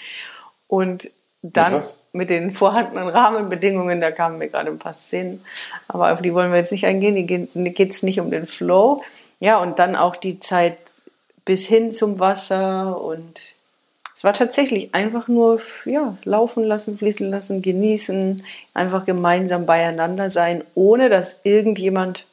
Und 0.68 1.10
dann 1.42 1.84
mit 2.12 2.30
den 2.30 2.52
vorhandenen 2.54 3.08
Rahmenbedingungen, 3.08 4.00
da 4.00 4.10
kamen 4.10 4.38
mir 4.38 4.48
gerade 4.48 4.70
ein 4.70 4.80
paar 4.80 4.94
Szenen, 4.94 5.44
aber 5.86 6.12
auf 6.12 6.20
die 6.20 6.34
wollen 6.34 6.50
wir 6.50 6.58
jetzt 6.58 6.72
nicht 6.72 6.86
eingehen, 6.86 7.14
die 7.14 7.26
geht 7.74 7.90
es 7.92 8.02
nicht 8.02 8.18
um 8.18 8.32
den 8.32 8.48
Flow. 8.48 9.04
Ja, 9.38 9.58
und 9.58 9.78
dann 9.78 9.94
auch 9.94 10.16
die 10.16 10.40
Zeit 10.40 10.76
bis 11.44 11.66
hin 11.66 11.92
zum 11.92 12.18
Wasser 12.18 13.00
und 13.00 13.40
es 14.16 14.24
war 14.24 14.32
tatsächlich 14.32 14.94
einfach 14.94 15.28
nur 15.28 15.60
ja, 15.84 16.16
laufen 16.24 16.64
lassen, 16.64 16.96
fließen 16.96 17.28
lassen, 17.28 17.60
genießen, 17.60 18.42
einfach 18.72 19.04
gemeinsam 19.04 19.66
beieinander 19.66 20.30
sein, 20.30 20.64
ohne 20.74 21.10
dass 21.10 21.36
irgendjemand 21.44 22.24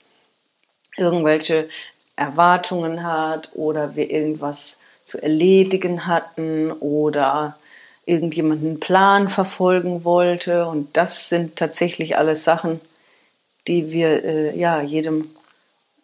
irgendwelche 0.95 1.67
Erwartungen 2.15 3.03
hat 3.03 3.49
oder 3.53 3.97
wir 3.97 4.09
irgendwas 4.09 4.77
zu 5.05 5.21
erledigen 5.21 6.07
hatten 6.07 6.71
oder 6.71 7.57
irgendjemand 8.05 8.63
einen 8.63 8.79
Plan 8.79 9.27
verfolgen 9.27 10.05
wollte. 10.05 10.65
Und 10.67 10.95
das 10.95 11.27
sind 11.27 11.57
tatsächlich 11.57 12.17
alles 12.17 12.45
Sachen, 12.45 12.79
die 13.67 13.91
wir 13.91 14.23
äh, 14.23 14.57
ja 14.57 14.81
jedem 14.81 15.29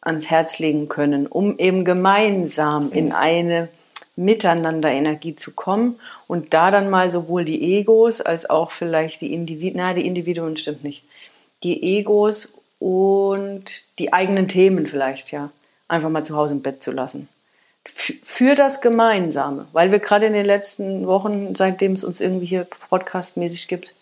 ans 0.01 0.29
Herz 0.29 0.59
legen 0.59 0.89
können, 0.89 1.25
um 1.25 1.57
eben 1.57 1.85
gemeinsam 1.85 2.91
in 2.91 3.13
eine 3.13 3.69
miteinander 4.19 4.91
Energie 4.91 5.35
zu 5.35 5.51
kommen 5.51 5.97
und 6.27 6.53
da 6.53 6.71
dann 6.71 6.89
mal 6.89 7.09
sowohl 7.09 7.45
die 7.45 7.77
Egos 7.77 8.19
als 8.19 8.49
auch 8.49 8.71
vielleicht 8.71 9.21
die 9.21 9.33
Individuen, 9.33 9.77
na, 9.77 9.93
die 9.93 10.05
Individuen 10.05 10.57
stimmt 10.57 10.83
nicht, 10.83 11.03
die 11.63 11.97
Egos 11.97 12.53
und 12.79 13.63
die 13.97 14.11
eigenen 14.11 14.49
Themen 14.49 14.87
vielleicht, 14.87 15.31
ja, 15.31 15.51
einfach 15.87 16.09
mal 16.09 16.23
zu 16.23 16.35
Hause 16.35 16.55
im 16.55 16.61
Bett 16.61 16.83
zu 16.83 16.91
lassen. 16.91 17.29
Für 17.85 18.55
das 18.55 18.81
Gemeinsame, 18.81 19.67
weil 19.71 19.91
wir 19.93 19.99
gerade 19.99 20.25
in 20.25 20.33
den 20.33 20.45
letzten 20.45 21.07
Wochen, 21.07 21.55
seitdem 21.55 21.93
es 21.93 22.03
uns 22.03 22.19
irgendwie 22.19 22.45
hier 22.45 22.67
podcastmäßig 22.89 23.69
gibt, 23.69 23.93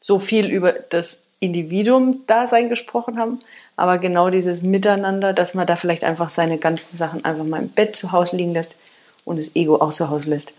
so 0.00 0.18
viel 0.18 0.46
über 0.46 0.72
das 0.72 1.20
Individuum-Dasein 1.40 2.70
gesprochen 2.70 3.18
haben, 3.18 3.40
aber 3.76 3.98
genau 3.98 4.30
dieses 4.30 4.62
Miteinander, 4.62 5.34
dass 5.34 5.52
man 5.52 5.66
da 5.66 5.76
vielleicht 5.76 6.02
einfach 6.02 6.30
seine 6.30 6.56
ganzen 6.56 6.96
Sachen 6.96 7.26
einfach 7.26 7.44
mal 7.44 7.60
im 7.60 7.68
Bett 7.68 7.94
zu 7.94 8.12
Hause 8.12 8.38
liegen 8.38 8.54
lässt 8.54 8.76
und 9.26 9.38
das 9.38 9.54
Ego 9.54 9.76
auch 9.76 9.92
zu 9.92 10.08
Hause 10.08 10.30
lässt 10.30 10.54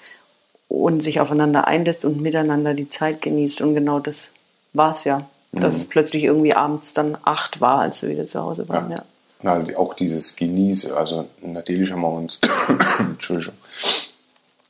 und 0.69 1.01
sich 1.01 1.19
aufeinander 1.19 1.65
einlässt 1.65 2.05
und 2.05 2.21
miteinander 2.21 2.75
die 2.75 2.89
Zeit 2.89 3.23
genießt. 3.23 3.61
Und 3.61 3.73
genau 3.73 3.99
das 3.99 4.33
war 4.73 4.91
es 4.91 5.05
ja. 5.05 5.27
Dass 5.53 5.75
mhm. 5.75 5.81
es 5.81 5.85
plötzlich 5.87 6.23
irgendwie 6.25 6.53
abends 6.53 6.93
dann 6.93 7.17
acht 7.23 7.61
war, 7.61 7.79
als 7.79 8.01
wir 8.03 8.09
wieder 8.09 8.27
zu 8.27 8.41
Hause 8.41 8.67
waren. 8.69 8.91
Ja. 8.91 8.97
ja. 8.97 9.03
Und 9.41 9.49
halt 9.49 9.77
auch 9.77 9.93
dieses 9.93 10.35
Genießen. 10.35 10.93
Also 10.93 11.27
natürlich 11.41 11.91
haben 11.91 12.01
wir 12.01 12.11
uns 12.11 12.41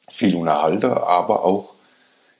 viel 0.10 0.36
unterhalten, 0.36 0.92
aber 0.92 1.44
auch, 1.44 1.74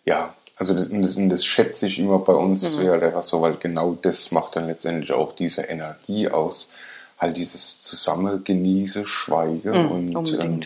ja, 0.06 0.34
also 0.56 0.74
das, 0.76 0.90
das, 0.92 1.18
das 1.20 1.46
schätze 1.46 1.88
ich 1.88 2.00
immer 2.00 2.20
bei 2.20 2.34
uns, 2.34 2.78
mhm. 2.78 2.86
ja, 2.86 2.94
einfach 2.94 3.24
so, 3.24 3.42
weil 3.42 3.56
genau 3.56 3.98
das 4.00 4.32
macht 4.32 4.56
dann 4.56 4.68
letztendlich 4.68 5.12
auch 5.12 5.36
diese 5.36 5.64
Energie 5.64 6.30
aus. 6.30 6.74
Halt 7.18 7.38
dieses 7.38 7.82
Zusammengenieße, 7.82 9.08
Schweige 9.08 9.74
mhm, 9.74 10.16
und. 10.16 10.34
Ähm, 10.40 10.62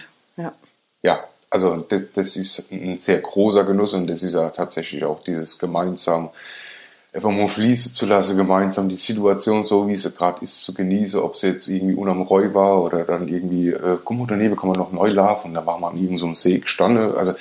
ja 1.04 1.24
also 1.52 1.86
das, 1.90 2.12
das, 2.14 2.38
ist 2.38 2.72
ein 2.72 2.98
sehr 2.98 3.20
großer 3.20 3.66
Genuss 3.66 3.94
und 3.94 4.08
das 4.08 4.24
ist 4.24 4.36
ja 4.36 4.50
tatsächlich 4.50 5.04
auch 5.04 5.22
dieses 5.22 5.60
gemeinsam 5.60 6.30
einfach 7.14 7.30
mal 7.30 7.50
fließen 7.50 7.94
zu 7.94 8.06
lassen, 8.06 8.38
gemeinsam 8.38 8.88
die 8.88 8.96
Situation 8.96 9.62
so, 9.62 9.86
wie 9.90 9.96
sie 9.96 10.12
gerade 10.12 10.42
ist, 10.42 10.64
zu 10.64 10.74
genießen, 10.74 11.20
ob 11.20 11.36
sie 11.36 11.50
jetzt 11.50 11.68
irgendwie 11.68 11.96
unterm 11.96 12.22
Reu 12.22 12.54
war 12.54 12.82
oder 12.82 13.04
dann 13.04 13.28
irgendwie, 13.28 13.70
äh, 13.70 13.98
guck 14.04 14.18
mal, 14.18 14.28
daneben 14.28 14.56
kann 14.56 14.70
man 14.70 14.78
noch 14.78 14.94
neu 14.94 15.10
laufen 15.10 15.50
und 15.50 15.56
da 15.56 15.66
war 15.66 15.78
man 15.78 15.92
an 15.92 16.02
irgendeinem 16.02 16.36
See 16.36 16.60
gestanden, 16.60 17.16
also 17.18 17.34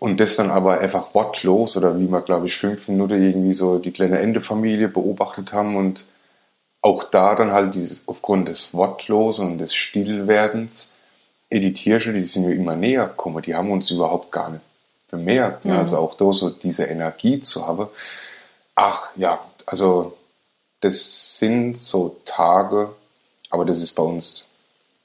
und 0.00 0.18
das 0.18 0.36
dann 0.36 0.50
aber 0.50 0.80
einfach 0.80 1.14
wortlos 1.14 1.76
oder 1.76 1.98
wie 1.98 2.08
wir, 2.08 2.20
glaube 2.22 2.46
ich, 2.48 2.56
fünf 2.56 2.88
Minuten 2.88 3.22
irgendwie 3.22 3.52
so 3.52 3.78
die 3.78 3.92
kleine 3.92 4.18
Endefamilie 4.18 4.88
beobachtet 4.88 5.52
haben 5.52 5.76
und 5.76 6.04
auch 6.82 7.04
da 7.04 7.34
dann 7.36 7.52
halt 7.52 7.74
dieses, 7.74 8.02
aufgrund 8.06 8.48
des 8.48 8.74
Wortlosen 8.74 9.52
und 9.52 9.58
des 9.58 9.74
Stillwerdens, 9.74 10.92
eh, 11.50 11.60
die 11.60 11.72
Tiersche, 11.72 12.12
die 12.12 12.24
sind 12.24 12.44
ja 12.44 12.50
immer 12.50 12.76
näher 12.76 13.06
gekommen, 13.06 13.42
die 13.42 13.54
haben 13.54 13.70
uns 13.70 13.90
überhaupt 13.90 14.32
gar 14.32 14.50
nicht 14.50 14.64
bemerkt. 15.10 15.64
Mhm. 15.64 15.72
Also 15.72 15.98
auch 15.98 16.14
da 16.14 16.32
so 16.32 16.50
diese 16.50 16.84
Energie 16.84 17.40
zu 17.40 17.66
haben. 17.66 17.88
Ach 18.74 19.08
ja, 19.16 19.38
also 19.66 20.16
das 20.80 21.38
sind 21.38 21.78
so 21.78 22.20
Tage, 22.24 22.90
aber 23.50 23.64
das 23.64 23.82
ist 23.82 23.94
bei 23.94 24.02
uns, 24.02 24.46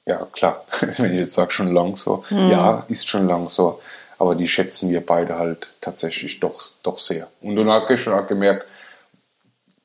ja 0.06 0.26
klar, 0.32 0.64
wenn 0.98 1.12
ich 1.12 1.18
jetzt 1.18 1.34
sage, 1.34 1.52
schon 1.52 1.72
lang 1.72 1.96
so. 1.96 2.24
Mhm. 2.30 2.50
Ja, 2.50 2.84
ist 2.88 3.08
schon 3.08 3.26
lang 3.26 3.48
so. 3.48 3.80
Aber 4.18 4.36
die 4.36 4.46
schätzen 4.46 4.90
wir 4.90 5.04
beide 5.04 5.38
halt 5.38 5.74
tatsächlich 5.80 6.38
doch, 6.38 6.62
doch 6.82 6.98
sehr. 6.98 7.26
Und 7.40 7.56
dann 7.56 7.68
habe 7.68 7.94
ich 7.94 8.00
schon 8.00 8.12
auch 8.12 8.26
gemerkt, 8.26 8.66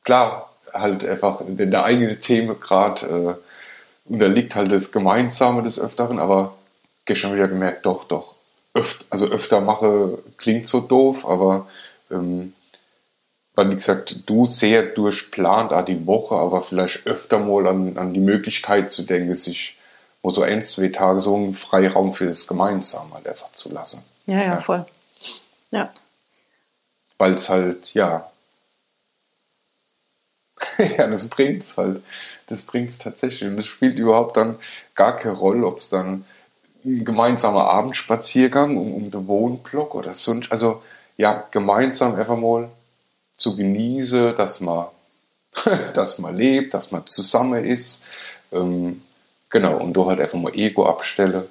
klar, 0.04 0.50
halt 0.72 1.04
einfach 1.04 1.42
der 1.48 1.84
eigene 1.84 2.20
Themengrad 2.20 3.04
äh, 3.04 3.34
unterliegt 4.10 4.56
halt 4.56 4.72
das 4.72 4.92
Gemeinsame 4.92 5.64
des 5.64 5.80
Öfteren, 5.80 6.20
aber 6.20 6.56
gestern 7.06 7.34
wieder 7.34 7.48
gemerkt, 7.48 7.86
doch, 7.86 8.04
doch, 8.04 8.36
öfter, 8.74 9.06
also 9.10 9.28
öfter 9.28 9.62
mache 9.62 10.18
klingt 10.38 10.68
so 10.68 10.82
doof, 10.82 11.28
aber 11.28 11.68
ähm, 12.12 12.54
weil, 13.56 13.72
wie 13.72 13.76
gesagt, 13.76 14.18
du 14.26 14.46
sehr 14.46 14.84
durchplant 14.84 15.74
auch 15.74 15.84
die 15.84 16.08
Woche, 16.08 16.36
aber 16.36 16.62
vielleicht 16.62 17.06
öfter 17.08 17.40
mal 17.40 17.68
an, 17.68 17.98
an 17.98 18.14
die 18.14 18.20
Möglichkeit 18.20 18.92
zu 18.92 19.04
denken, 19.04 19.36
sich 19.36 19.78
wo 20.22 20.30
so 20.30 20.44
ein, 20.44 20.62
zwei 20.64 20.90
Tage 20.90 21.20
so 21.20 21.36
einen 21.36 21.54
Freiraum 21.54 22.14
für 22.14 22.26
das 22.26 22.48
Gemeinsame 22.48 23.14
halt 23.14 23.28
einfach 23.28 23.52
zu 23.52 23.70
lassen. 23.72 24.04
Ja, 24.26 24.38
ja, 24.38 24.44
ja. 24.44 24.62
voll. 24.62 24.86
Ja. 25.72 25.92
Weil 27.18 27.34
es 27.34 27.50
halt, 27.50 27.94
ja. 27.94 28.29
ja, 30.98 31.08
das 31.08 31.28
bringt 31.28 31.64
es 31.64 31.78
halt. 31.78 32.02
Das 32.48 32.64
bringt 32.64 32.90
es 32.90 32.98
tatsächlich. 32.98 33.50
Und 33.50 33.60
es 33.60 33.68
spielt 33.68 34.00
überhaupt 34.00 34.38
dann 34.38 34.58
gar 34.96 35.18
keine 35.18 35.36
Rolle, 35.36 35.68
ob 35.68 35.80
es 35.80 35.90
dann 35.90 36.26
ein 36.86 37.04
gemeinsamer 37.04 37.66
Abendspaziergang 37.70 38.78
um, 38.78 38.94
um 38.94 39.12
den 39.12 39.28
Wohnblock 39.28 39.96
oder 39.96 40.14
sonst. 40.14 40.52
Also, 40.52 40.82
ja, 41.18 41.44
gemeinsam 41.52 42.16
einfach 42.16 42.38
mal 42.38 42.70
zu 43.36 43.56
genießen, 43.56 44.36
dass 44.36 44.62
man, 44.62 44.88
dass 45.94 46.20
man 46.20 46.36
lebt, 46.36 46.74
dass 46.74 46.92
man 46.92 47.06
zusammen 47.08 47.66
ist. 47.66 48.06
Ähm, 48.52 49.02
genau, 49.50 49.78
und 49.78 49.94
du 49.94 50.06
halt 50.06 50.22
einfach 50.22 50.40
mal 50.40 50.56
Ego 50.56 50.88
abstelle 50.88 51.48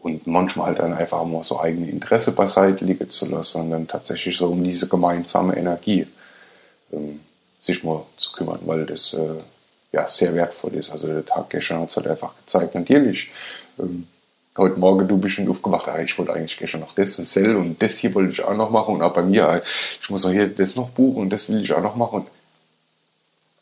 und 0.00 0.26
manchmal 0.26 0.68
halt 0.68 0.78
dann 0.78 0.94
einfach 0.94 1.24
mal 1.24 1.42
so 1.42 1.60
eigene 1.60 1.90
Interesse 1.90 2.32
beiseite 2.32 2.84
liegen 2.84 3.10
zu 3.10 3.26
lassen, 3.26 3.58
sondern 3.58 3.88
tatsächlich 3.88 4.36
so 4.36 4.46
um 4.46 4.62
diese 4.62 4.88
gemeinsame 4.88 5.56
Energie 5.56 6.06
ähm, 6.92 7.20
sich 7.60 7.84
mal 7.84 8.02
zu 8.16 8.32
kümmern, 8.32 8.58
weil 8.64 8.86
das 8.86 9.14
äh, 9.14 9.40
ja 9.92 10.08
sehr 10.08 10.34
wertvoll 10.34 10.74
ist. 10.74 10.90
Also 10.90 11.06
der 11.06 11.24
Tag 11.24 11.50
gestern 11.50 11.82
hat 11.82 11.90
es 11.90 11.96
halt 11.96 12.08
einfach 12.08 12.34
gezeigt, 12.36 12.74
natürlich. 12.74 13.30
Ähm, 13.78 14.08
heute 14.56 14.80
Morgen 14.80 15.06
du 15.06 15.18
bist 15.18 15.36
schon 15.36 15.48
aufgewacht, 15.48 15.88
ah, 15.88 16.00
ich 16.00 16.18
wollte 16.18 16.32
eigentlich 16.32 16.58
gestern 16.58 16.80
noch 16.80 16.94
das 16.94 17.18
und 17.18 17.26
Cell 17.26 17.54
und 17.56 17.80
das 17.80 17.98
hier 17.98 18.14
wollte 18.14 18.32
ich 18.32 18.42
auch 18.42 18.54
noch 18.54 18.70
machen 18.70 18.94
und 18.94 19.02
auch 19.02 19.12
bei 19.12 19.22
mir, 19.22 19.48
ah, 19.48 19.60
ich 20.02 20.10
muss 20.10 20.26
auch 20.26 20.30
hier 20.30 20.48
das 20.48 20.74
noch 20.74 20.88
buchen 20.90 21.22
und 21.22 21.30
das 21.30 21.48
will 21.50 21.62
ich 21.62 21.72
auch 21.72 21.82
noch 21.82 21.96
machen. 21.96 22.26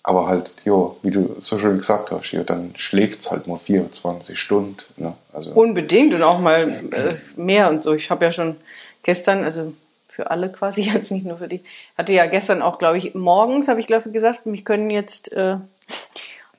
Aber 0.05 0.26
halt, 0.26 0.52
jo, 0.64 0.97
wie 1.02 1.11
du 1.11 1.37
so 1.38 1.59
schön 1.59 1.76
gesagt 1.76 2.12
hast, 2.12 2.31
jo, 2.31 2.43
dann 2.43 2.73
schläft 2.76 3.21
es 3.21 3.31
halt 3.31 3.47
nur 3.47 3.59
24 3.59 4.38
Stunden. 4.38 4.76
Ne? 4.97 5.12
Also, 5.35 5.52
Unbedingt 5.52 6.14
und 6.14 6.23
auch 6.23 6.38
mal 6.38 6.83
äh, 6.93 7.17
mehr 7.37 7.69
und 7.69 7.83
so. 7.83 7.93
Ich 7.93 8.11
habe 8.11 8.25
ja 8.25 8.33
schon 8.33 8.57
gestern, 9.02 9.45
also 9.45 9.75
für 10.19 10.33
alle 10.33 10.51
quasi, 10.51 10.83
jetzt 10.95 11.13
nicht 11.13 11.27
nur 11.27 11.37
für 11.37 11.47
die, 11.47 11.61
hatte 11.97 12.13
ja 12.13 12.27
gestern 12.27 12.61
auch, 12.61 12.79
glaube 12.79 12.99
ich, 12.99 13.15
morgens, 13.15 13.69
habe 13.69 13.79
ich 13.79 13.87
glaube 13.87 14.09
ich 14.09 14.13
gesagt, 14.13 14.47
mich 14.47 14.65
können 14.65 14.91
jetzt 14.91 15.33
äh, 15.33 15.59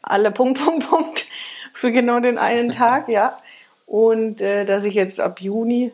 alle 0.01 0.31
Punkt, 0.31 0.57
Punkt, 0.65 0.89
Punkt 0.89 1.27
für 1.73 1.91
genau 1.91 2.21
den 2.21 2.37
einen 2.37 2.71
Tag, 2.71 3.09
ja. 3.09 3.37
Und 3.85 4.39
äh, 4.39 4.63
dass 4.63 4.85
ich 4.85 4.93
jetzt 4.93 5.19
ab 5.19 5.41
Juni 5.41 5.91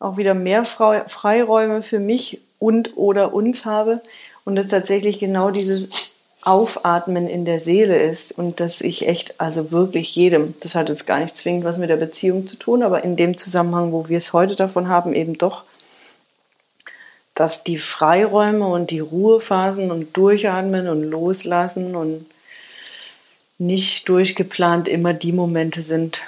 auch 0.00 0.16
wieder 0.16 0.34
mehr 0.34 0.64
Freiräume 0.64 1.82
für 1.82 2.00
mich 2.00 2.40
und 2.58 2.96
oder 2.96 3.32
uns 3.32 3.64
habe 3.64 4.00
und 4.44 4.56
dass 4.56 4.66
tatsächlich 4.66 5.20
genau 5.20 5.50
dieses 5.50 5.90
Aufatmen 6.42 7.28
in 7.28 7.44
der 7.44 7.60
Seele 7.60 8.00
ist 8.00 8.36
und 8.36 8.58
dass 8.58 8.80
ich 8.80 9.06
echt, 9.06 9.40
also 9.40 9.70
wirklich 9.70 10.14
jedem, 10.16 10.54
das 10.60 10.74
hat 10.74 10.88
jetzt 10.88 11.06
gar 11.06 11.20
nicht 11.20 11.36
zwingend 11.36 11.64
was 11.64 11.78
mit 11.78 11.90
der 11.90 11.96
Beziehung 11.96 12.46
zu 12.46 12.56
tun, 12.56 12.82
aber 12.82 13.04
in 13.04 13.16
dem 13.16 13.36
Zusammenhang, 13.36 13.92
wo 13.92 14.08
wir 14.08 14.18
es 14.18 14.32
heute 14.32 14.56
davon 14.56 14.88
haben, 14.88 15.12
eben 15.12 15.38
doch, 15.38 15.64
dass 17.38 17.62
die 17.62 17.78
Freiräume 17.78 18.66
und 18.66 18.90
die 18.90 18.98
Ruhephasen 18.98 19.92
und 19.92 20.16
Durchatmen 20.16 20.88
und 20.88 21.04
Loslassen 21.04 21.94
und 21.94 22.26
nicht 23.58 24.08
durchgeplant 24.08 24.88
immer 24.88 25.14
die 25.14 25.30
Momente 25.30 25.82
sind, 25.82 26.18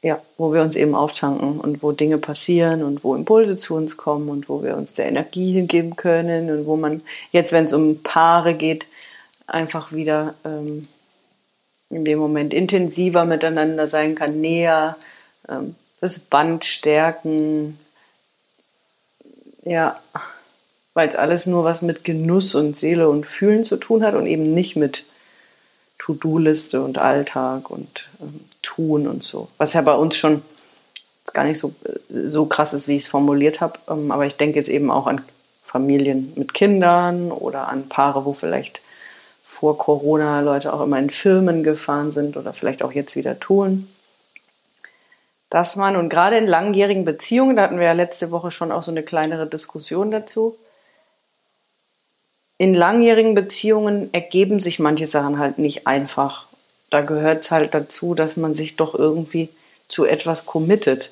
ja, 0.00 0.22
wo 0.38 0.54
wir 0.54 0.62
uns 0.62 0.76
eben 0.76 0.94
auftanken 0.94 1.58
und 1.58 1.82
wo 1.82 1.90
Dinge 1.90 2.18
passieren 2.18 2.84
und 2.84 3.02
wo 3.02 3.16
Impulse 3.16 3.56
zu 3.56 3.74
uns 3.74 3.96
kommen 3.96 4.28
und 4.28 4.48
wo 4.48 4.62
wir 4.62 4.76
uns 4.76 4.92
der 4.92 5.06
Energie 5.06 5.54
hingeben 5.54 5.96
können 5.96 6.48
und 6.48 6.66
wo 6.66 6.76
man 6.76 7.00
jetzt, 7.32 7.50
wenn 7.50 7.64
es 7.64 7.72
um 7.72 8.04
Paare 8.04 8.54
geht, 8.54 8.86
einfach 9.48 9.90
wieder 9.90 10.36
ähm, 10.44 10.86
in 11.90 12.04
dem 12.04 12.20
Moment 12.20 12.54
intensiver 12.54 13.24
miteinander 13.24 13.88
sein 13.88 14.14
kann, 14.14 14.40
näher, 14.40 14.96
ähm, 15.48 15.74
das 16.00 16.20
Band 16.20 16.64
stärken, 16.64 17.76
ja, 19.62 19.98
weil 20.94 21.08
es 21.08 21.16
alles 21.16 21.46
nur 21.46 21.64
was 21.64 21.82
mit 21.82 22.04
Genuss 22.04 22.54
und 22.54 22.78
Seele 22.78 23.08
und 23.08 23.26
Fühlen 23.26 23.64
zu 23.64 23.76
tun 23.76 24.02
hat 24.02 24.14
und 24.14 24.26
eben 24.26 24.52
nicht 24.52 24.76
mit 24.76 25.04
To-Do-Liste 25.98 26.82
und 26.82 26.98
Alltag 26.98 27.70
und 27.70 28.08
ähm, 28.20 28.40
tun 28.62 29.06
und 29.06 29.22
so. 29.22 29.48
Was 29.58 29.72
ja 29.72 29.82
bei 29.82 29.94
uns 29.94 30.16
schon 30.16 30.42
gar 31.32 31.44
nicht 31.44 31.58
so, 31.58 31.74
so 32.08 32.46
krass 32.46 32.72
ist, 32.72 32.88
wie 32.88 32.96
ich 32.96 33.04
es 33.04 33.08
formuliert 33.08 33.60
habe. 33.60 33.78
Ähm, 33.88 34.10
aber 34.10 34.26
ich 34.26 34.36
denke 34.36 34.58
jetzt 34.58 34.68
eben 34.68 34.90
auch 34.90 35.06
an 35.06 35.22
Familien 35.64 36.32
mit 36.36 36.52
Kindern 36.54 37.30
oder 37.32 37.68
an 37.68 37.88
Paare, 37.88 38.24
wo 38.24 38.32
vielleicht 38.32 38.80
vor 39.44 39.78
Corona 39.78 40.40
Leute 40.40 40.72
auch 40.72 40.82
immer 40.82 40.98
in 40.98 41.10
Firmen 41.10 41.62
gefahren 41.62 42.12
sind 42.12 42.36
oder 42.36 42.52
vielleicht 42.52 42.82
auch 42.82 42.92
jetzt 42.92 43.16
wieder 43.16 43.38
tun. 43.38 43.88
Dass 45.52 45.76
man, 45.76 45.96
und 45.96 46.08
gerade 46.08 46.36
in 46.36 46.48
langjährigen 46.48 47.04
Beziehungen, 47.04 47.56
da 47.56 47.62
hatten 47.62 47.78
wir 47.78 47.86
ja 47.86 47.92
letzte 47.92 48.30
Woche 48.30 48.50
schon 48.50 48.72
auch 48.72 48.82
so 48.82 48.90
eine 48.90 49.04
kleinere 49.04 49.46
Diskussion 49.46 50.10
dazu, 50.10 50.56
in 52.58 52.74
langjährigen 52.74 53.34
Beziehungen 53.34 54.12
ergeben 54.12 54.60
sich 54.60 54.78
manche 54.78 55.06
Sachen 55.06 55.38
halt 55.38 55.58
nicht 55.58 55.86
einfach 55.86 56.46
da 56.92 57.00
gehört 57.00 57.44
es 57.44 57.50
halt 57.50 57.72
dazu, 57.72 58.14
dass 58.14 58.36
man 58.36 58.54
sich 58.54 58.76
doch 58.76 58.94
irgendwie 58.94 59.48
zu 59.88 60.04
etwas 60.04 60.44
committet. 60.44 61.10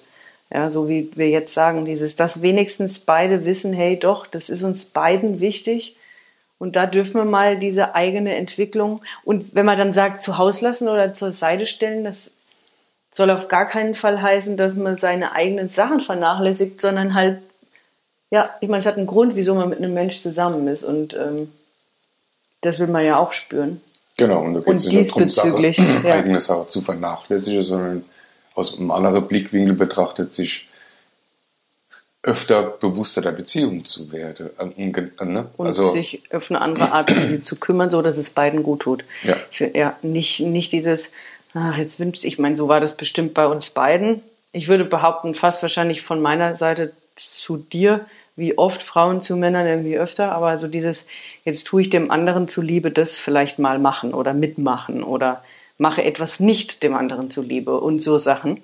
Ja, 0.52 0.68
so 0.68 0.90
wie 0.90 1.10
wir 1.16 1.30
jetzt 1.30 1.54
sagen, 1.54 1.86
dieses, 1.86 2.16
dass 2.16 2.42
wenigstens 2.42 3.00
beide 3.00 3.46
wissen, 3.46 3.72
hey, 3.72 3.98
doch, 3.98 4.26
das 4.26 4.50
ist 4.50 4.62
uns 4.62 4.84
beiden 4.86 5.40
wichtig. 5.40 5.96
Und 6.58 6.76
da 6.76 6.84
dürfen 6.84 7.14
wir 7.14 7.24
mal 7.24 7.58
diese 7.58 7.94
eigene 7.94 8.36
Entwicklung 8.36 9.00
und 9.24 9.54
wenn 9.54 9.64
man 9.64 9.78
dann 9.78 9.94
sagt, 9.94 10.20
zu 10.20 10.36
Hause 10.36 10.66
lassen 10.66 10.88
oder 10.88 11.14
zur 11.14 11.32
Seite 11.32 11.66
stellen, 11.66 12.04
das 12.04 12.32
soll 13.12 13.30
auf 13.30 13.48
gar 13.48 13.66
keinen 13.66 13.94
Fall 13.94 14.22
heißen, 14.22 14.56
dass 14.56 14.74
man 14.74 14.96
seine 14.96 15.32
eigenen 15.32 15.68
Sachen 15.68 16.00
vernachlässigt, 16.00 16.80
sondern 16.80 17.14
halt, 17.14 17.38
ja, 18.30 18.50
ich 18.60 18.68
meine, 18.68 18.80
es 18.80 18.86
hat 18.86 18.96
einen 18.96 19.06
Grund, 19.06 19.34
wieso 19.34 19.54
man 19.54 19.68
mit 19.68 19.78
einem 19.78 19.94
Mensch 19.94 20.20
zusammen 20.20 20.68
ist 20.68 20.84
und 20.84 21.14
ähm, 21.14 21.50
das 22.60 22.78
will 22.78 22.86
man 22.86 23.04
ja 23.04 23.18
auch 23.18 23.32
spüren. 23.32 23.80
Genau, 24.16 24.42
und 24.42 24.54
da 24.54 24.60
geht 24.60 24.74
es 24.74 24.86
nicht 24.86 25.16
darum, 25.16 25.28
Sache, 25.28 25.56
ja. 26.04 26.14
eigene 26.14 26.40
Sache 26.40 26.68
zu 26.68 26.82
vernachlässigen, 26.82 27.62
sondern 27.62 28.04
aus 28.54 28.78
einem 28.78 28.90
anderen 28.90 29.26
Blickwinkel 29.26 29.74
betrachtet 29.74 30.32
sich 30.32 30.68
öfter 32.22 32.62
bewusster 32.62 33.22
der 33.22 33.32
Beziehung 33.32 33.84
zu 33.84 34.12
werden. 34.12 34.50
Äh, 34.58 35.24
ne? 35.24 35.46
Und 35.56 35.66
also, 35.66 35.88
sich 35.88 36.22
auf 36.32 36.50
eine 36.50 36.60
andere 36.60 36.92
Art 36.92 37.10
um 37.10 37.26
sie 37.26 37.40
zu 37.40 37.56
kümmern, 37.56 37.90
so 37.90 38.02
dass 38.02 38.18
es 38.18 38.30
beiden 38.30 38.62
gut 38.62 38.80
tut. 38.80 39.04
Ja. 39.22 39.36
Für, 39.50 39.74
ja 39.74 39.96
nicht, 40.02 40.40
nicht 40.40 40.72
dieses, 40.72 41.12
ach, 41.54 41.76
jetzt 41.76 41.98
wünscht 42.00 42.24
ich 42.24 42.38
meine, 42.38 42.56
so 42.56 42.68
war 42.68 42.80
das 42.80 42.96
bestimmt 42.96 43.34
bei 43.34 43.46
uns 43.46 43.70
beiden. 43.70 44.22
Ich 44.52 44.68
würde 44.68 44.84
behaupten, 44.84 45.34
fast 45.34 45.62
wahrscheinlich 45.62 46.02
von 46.02 46.20
meiner 46.20 46.56
Seite 46.56 46.92
zu 47.16 47.56
dir, 47.58 48.04
wie 48.36 48.56
oft 48.56 48.82
Frauen 48.82 49.22
zu 49.22 49.36
Männern 49.36 49.66
irgendwie 49.66 49.98
öfter, 49.98 50.32
aber 50.32 50.58
so 50.58 50.66
dieses, 50.66 51.06
jetzt 51.44 51.66
tue 51.66 51.82
ich 51.82 51.90
dem 51.90 52.10
anderen 52.10 52.48
zuliebe 52.48 52.90
das 52.90 53.20
vielleicht 53.20 53.58
mal 53.58 53.78
machen 53.78 54.14
oder 54.14 54.32
mitmachen 54.32 55.02
oder 55.02 55.42
mache 55.78 56.02
etwas 56.02 56.40
nicht 56.40 56.82
dem 56.82 56.94
anderen 56.94 57.30
zuliebe 57.30 57.78
und 57.80 58.00
so 58.00 58.18
Sachen. 58.18 58.60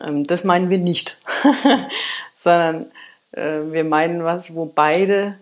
Ähm, 0.00 0.24
das 0.24 0.44
meinen 0.44 0.70
wir 0.70 0.78
nicht, 0.78 1.18
sondern 2.36 2.86
äh, 3.32 3.60
wir 3.72 3.84
meinen 3.84 4.24
was, 4.24 4.54
wo 4.54 4.66
beide 4.66 5.34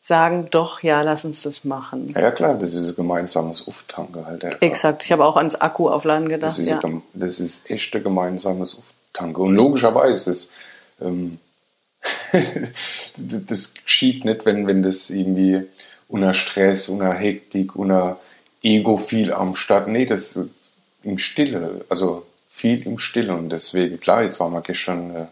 sagen, 0.00 0.48
doch, 0.50 0.82
ja, 0.82 1.02
lass 1.02 1.26
uns 1.26 1.42
das 1.42 1.64
machen. 1.64 2.12
Ja, 2.14 2.22
ja 2.22 2.30
klar, 2.30 2.54
das 2.54 2.74
ist 2.74 2.88
ein 2.88 2.96
gemeinsames 2.96 3.68
Auftanken 3.68 4.26
halt. 4.26 4.42
Einfach. 4.44 4.62
Exakt, 4.62 5.04
ich 5.04 5.12
habe 5.12 5.24
auch 5.26 5.36
ans 5.36 5.56
Akku 5.56 5.90
aufladen 5.90 6.28
gedacht. 6.28 6.48
Das 6.48 6.58
ist, 6.58 6.70
ja. 6.70 6.80
ein, 6.82 7.02
das 7.12 7.38
ist 7.38 7.70
echt 7.70 7.94
ein 7.94 8.02
gemeinsames 8.02 8.78
Auftanken. 8.78 9.42
Und 9.42 9.54
logischerweise, 9.54 10.30
das, 10.30 10.50
ähm, 11.02 11.38
das 13.16 13.74
geschieht 13.74 14.24
nicht, 14.24 14.46
wenn, 14.46 14.66
wenn 14.66 14.82
das 14.82 15.10
irgendwie 15.10 15.66
unter 16.08 16.32
Stress, 16.32 16.88
unter 16.88 17.12
Hektik, 17.12 17.76
unter 17.76 18.18
Ego 18.62 18.96
viel 18.96 19.34
am 19.34 19.54
Start. 19.54 19.86
Nee, 19.86 20.06
das 20.06 20.34
ist 20.36 20.72
im 21.02 21.18
Stille, 21.18 21.84
also 21.90 22.26
viel 22.48 22.86
im 22.86 22.98
Stille. 22.98 23.34
Und 23.34 23.50
deswegen, 23.50 24.00
klar, 24.00 24.22
jetzt 24.22 24.40
waren 24.40 24.52
wir 24.52 24.62
gestern 24.62 25.14
äh, 25.14 25.26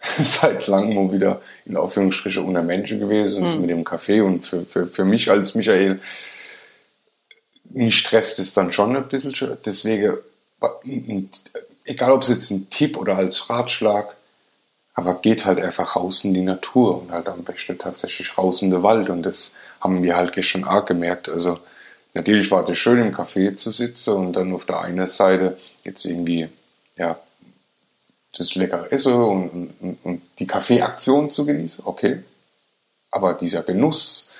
seit 0.18 0.66
langem 0.66 1.12
wieder 1.12 1.42
in 1.66 1.76
Aufführungsstriche 1.76 2.40
unter 2.40 2.62
Menschen 2.62 3.00
gewesen, 3.00 3.44
mhm. 3.44 3.60
mit 3.60 3.70
dem 3.70 3.84
Kaffee. 3.84 4.20
Und 4.20 4.44
für, 4.44 4.64
für, 4.64 4.86
für 4.86 5.04
mich 5.04 5.30
als 5.30 5.54
Michael, 5.54 6.00
mich 7.64 7.98
stresst 7.98 8.38
es 8.38 8.54
dann 8.54 8.72
schon 8.72 8.96
ein 8.96 9.08
bisschen. 9.08 9.34
Deswegen, 9.64 10.14
egal 11.84 12.12
ob 12.12 12.22
es 12.22 12.28
jetzt 12.30 12.50
ein 12.50 12.70
Tipp 12.70 12.96
oder 12.96 13.16
als 13.16 13.50
Ratschlag, 13.50 14.16
aber 14.94 15.14
geht 15.14 15.44
halt 15.44 15.60
einfach 15.60 15.96
raus 15.96 16.24
in 16.24 16.34
die 16.34 16.42
Natur 16.42 17.02
und 17.02 17.12
halt 17.12 17.28
am 17.28 17.44
besten 17.44 17.78
tatsächlich 17.78 18.36
raus 18.36 18.62
in 18.62 18.70
den 18.70 18.82
Wald. 18.82 19.10
Und 19.10 19.22
das 19.22 19.54
haben 19.80 20.02
wir 20.02 20.16
halt 20.16 20.32
gestern 20.32 20.64
arg 20.64 20.88
gemerkt. 20.88 21.28
Also 21.28 21.58
natürlich 22.14 22.50
war 22.50 22.64
das 22.64 22.78
schön 22.78 23.00
im 23.00 23.14
Café 23.14 23.54
zu 23.54 23.70
sitzen 23.70 24.14
und 24.14 24.32
dann 24.32 24.52
auf 24.52 24.64
der 24.64 24.80
einen 24.80 25.06
Seite 25.06 25.58
jetzt 25.84 26.04
irgendwie, 26.04 26.48
ja, 26.96 27.18
das 28.36 28.54
leckere 28.54 28.92
Essen 28.92 29.14
und, 29.14 29.74
und, 29.80 29.98
und 30.04 30.22
die 30.38 30.46
Kaffeeaktion 30.46 31.30
zu 31.30 31.46
genießen, 31.46 31.84
okay. 31.86 32.22
Aber 33.10 33.34
dieser 33.34 33.62
Genuss, 33.62 34.32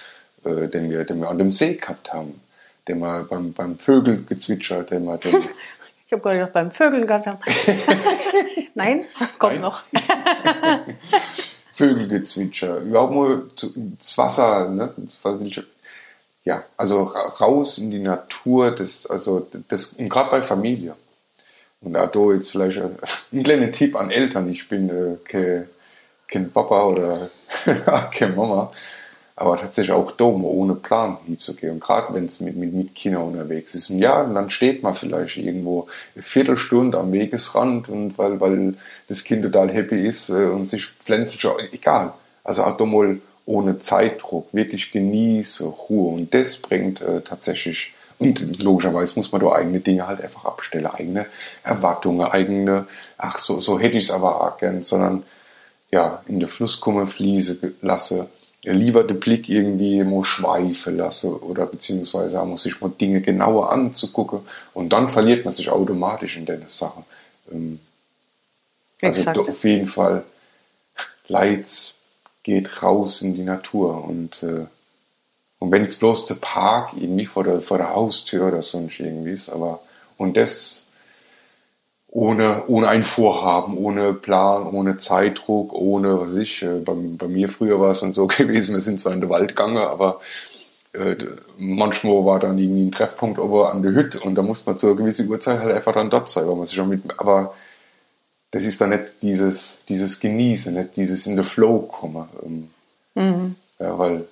äh, 0.44 0.68
den, 0.68 0.90
wir, 0.90 1.04
den 1.04 1.20
wir 1.20 1.28
an 1.28 1.38
dem 1.38 1.50
See 1.50 1.74
gehabt 1.74 2.12
haben, 2.12 2.40
den 2.86 3.00
wir 3.00 3.24
beim, 3.24 3.52
beim 3.52 3.78
Vögelgezwitscher, 3.78 4.84
den 4.84 5.04
wir 5.04 5.18
den, 5.18 5.42
Ich 6.06 6.12
habe 6.12 6.22
gerade 6.22 6.46
beim 6.52 6.70
Vögeln 6.70 7.06
gehabt 7.06 7.26
haben. 7.26 7.38
Nein, 8.74 9.04
kommt 9.38 9.54
Nein. 9.54 9.60
noch. 9.62 9.82
Vögelgezwitscher, 11.74 12.78
überhaupt 12.78 13.14
mal 13.14 13.42
das 13.98 14.18
Wasser, 14.18 14.68
ne? 14.68 14.94
ja, 16.44 16.62
also 16.76 17.04
raus 17.04 17.78
in 17.78 17.90
die 17.90 18.00
Natur, 18.00 18.70
das, 18.70 19.06
also 19.06 19.48
das, 19.68 19.94
und 19.94 20.08
gerade 20.08 20.30
bei 20.30 20.42
Familie. 20.42 20.94
Und 21.82 21.94
da 21.94 22.10
jetzt 22.32 22.50
vielleicht 22.50 22.80
ein 23.32 23.42
kleiner 23.42 23.72
Tipp 23.72 23.96
an 23.96 24.10
Eltern. 24.10 24.50
Ich 24.50 24.68
bin 24.68 24.90
äh, 24.90 25.16
kein, 25.24 25.68
kein 26.28 26.50
Papa 26.50 26.84
oder 26.84 27.30
keine 28.12 28.36
Mama, 28.36 28.72
aber 29.36 29.56
tatsächlich 29.56 29.92
auch 29.92 30.10
da, 30.12 30.24
um 30.24 30.44
ohne 30.44 30.74
Plan 30.74 31.16
hinzugehen. 31.26 31.74
Und 31.74 31.80
gerade 31.80 32.12
wenn 32.12 32.26
es 32.26 32.40
mit, 32.40 32.56
mit, 32.56 32.74
mit 32.74 32.94
Kindern 32.94 33.22
unterwegs 33.22 33.74
ist. 33.74 33.88
Ja, 33.88 34.24
dann 34.24 34.50
steht 34.50 34.82
man 34.82 34.94
vielleicht 34.94 35.38
irgendwo 35.38 35.88
eine 36.14 36.22
Viertelstunde 36.22 36.98
am 36.98 37.12
Wegesrand 37.12 37.88
und 37.88 38.18
weil, 38.18 38.40
weil 38.40 38.74
das 39.08 39.24
Kind 39.24 39.42
total 39.42 39.72
happy 39.72 40.06
ist 40.06 40.28
äh, 40.28 40.44
und 40.44 40.66
sich 40.66 40.86
pflänzlich, 40.86 41.46
egal. 41.72 42.12
Also 42.44 42.64
auch 42.64 42.76
da 42.76 42.84
mal 42.84 43.20
ohne 43.46 43.80
Zeitdruck, 43.80 44.52
wirklich 44.52 44.92
genieße, 44.92 45.64
Ruhe. 45.64 46.14
Und 46.14 46.34
das 46.34 46.58
bringt 46.58 47.00
äh, 47.00 47.20
tatsächlich 47.22 47.94
und 48.20 48.58
logischerweise 48.58 49.18
muss 49.18 49.32
man 49.32 49.40
da 49.40 49.52
eigene 49.52 49.80
Dinge 49.80 50.06
halt 50.06 50.20
einfach 50.20 50.44
abstellen, 50.44 50.86
eigene 50.86 51.24
Erwartungen, 51.62 52.26
eigene, 52.26 52.86
ach, 53.16 53.38
so, 53.38 53.58
so 53.60 53.80
hätte 53.80 53.96
ich 53.96 54.04
es 54.04 54.10
aber 54.10 54.42
auch 54.42 54.58
gern, 54.58 54.82
sondern 54.82 55.22
ja, 55.90 56.22
in 56.26 56.38
der 56.38 56.48
Fluss 56.48 56.80
komme, 56.80 57.06
fließe 57.06 57.72
lasse, 57.80 58.28
lieber 58.62 59.04
den 59.04 59.18
Blick 59.18 59.48
irgendwie 59.48 60.04
mal 60.04 60.22
schweifen 60.22 60.98
lasse 60.98 61.42
oder 61.42 61.64
beziehungsweise 61.64 62.44
muss 62.44 62.64
sich 62.64 62.78
mal 62.82 62.90
Dinge 62.90 63.22
genauer 63.22 63.72
anzugucken 63.72 64.40
und 64.74 64.90
dann 64.92 65.08
verliert 65.08 65.46
man 65.46 65.54
sich 65.54 65.70
automatisch 65.70 66.36
in 66.36 66.44
der 66.44 66.60
Sache. 66.66 67.02
Ähm, 67.50 67.80
also 69.00 69.20
Exakt. 69.20 69.38
auf 69.38 69.64
jeden 69.64 69.86
Fall, 69.86 70.24
Leid 71.26 71.94
geht 72.42 72.82
raus 72.82 73.22
in 73.22 73.34
die 73.34 73.44
Natur 73.44 74.04
und 74.04 74.42
äh, 74.42 74.66
und 75.60 75.70
wenn 75.70 75.84
es 75.84 75.98
bloß 75.98 76.24
der 76.24 76.36
Park 76.36 76.90
irgendwie 76.96 77.26
vor 77.26 77.44
der, 77.44 77.60
vor 77.60 77.78
der 77.78 77.94
Haustür 77.94 78.48
oder 78.48 78.62
sonst 78.62 78.98
irgendwie 78.98 79.30
ist, 79.30 79.50
aber 79.50 79.80
und 80.16 80.36
das 80.36 80.88
ohne, 82.08 82.64
ohne 82.66 82.88
ein 82.88 83.04
Vorhaben, 83.04 83.76
ohne 83.76 84.14
Plan, 84.14 84.66
ohne 84.66 84.98
Zeitdruck, 84.98 85.72
ohne 85.72 86.20
was 86.20 86.34
ich. 86.34 86.62
Äh, 86.62 86.80
bei, 86.80 86.92
bei 86.94 87.28
mir 87.28 87.48
früher 87.48 87.78
war 87.78 87.90
es 87.90 88.00
dann 88.00 88.14
so 88.14 88.26
gewesen, 88.26 88.74
wir 88.74 88.82
sind 88.82 89.00
zwar 89.00 89.12
in 89.12 89.20
der 89.20 89.30
Wald 89.30 89.50
gegangen, 89.50 89.76
aber 89.76 90.20
äh, 90.92 91.14
manchmal 91.58 92.24
war 92.24 92.40
dann 92.40 92.58
irgendwie 92.58 92.86
ein 92.86 92.92
Treffpunkt 92.92 93.38
aber 93.38 93.72
an 93.72 93.82
der 93.82 93.92
Hütte 93.92 94.18
und 94.20 94.34
da 94.34 94.42
muss 94.42 94.66
man 94.66 94.78
zu 94.78 94.88
einer 94.88 94.96
gewissen 94.96 95.28
Uhrzeit 95.30 95.60
halt 95.60 95.74
einfach 95.74 95.94
dann 95.94 96.10
dort 96.10 96.28
sein, 96.28 96.48
weil 96.48 96.56
man 96.56 96.66
sich 96.66 96.76
schon 96.76 96.88
mit, 96.88 97.02
aber 97.18 97.54
das 98.50 98.64
ist 98.64 98.80
dann 98.80 98.90
nicht 98.90 99.22
dieses, 99.22 99.84
dieses 99.88 100.18
Genießen, 100.18 100.74
nicht 100.74 100.96
dieses 100.96 101.26
in 101.26 101.36
the 101.36 101.44
Flow 101.44 101.80
kommen. 101.80 102.28
Ähm, 102.42 102.70
mhm. 103.14 103.54
Ja, 103.78 103.96
weil 103.98 104.24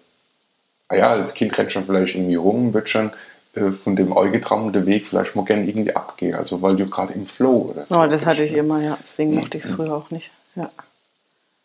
ja, 0.93 1.11
als 1.11 1.35
Kind 1.35 1.57
rennt 1.59 1.73
schon 1.73 1.85
vielleicht 1.85 2.15
irgendwie 2.15 2.37
rum, 2.37 2.73
wird 2.75 2.89
schon 2.89 3.11
äh, 3.55 3.71
von 3.71 3.97
dem 3.97 4.17
eingetraumten 4.17 4.87
Weg 4.87 5.07
vielleicht 5.07 5.37
mal 5.37 5.45
gerne 5.45 5.67
irgendwie 5.67 5.95
abgehen, 5.95 6.35
also 6.35 6.63
weil 6.63 6.77
du 6.77 6.87
gerade 6.87 7.13
im 7.13 7.27
Flow 7.27 7.73
oder 7.73 7.87
so. 7.87 8.01
Oh, 8.01 8.07
das 8.07 8.25
hatte 8.27 8.45
ich 8.45 8.53
immer, 8.53 8.81
ja, 8.81 8.99
deswegen 9.01 9.35
mochte 9.35 9.59
ich 9.59 9.65
es 9.65 9.71
früher 9.71 9.95
auch 9.95 10.11
nicht, 10.11 10.31
ja. 10.55 10.71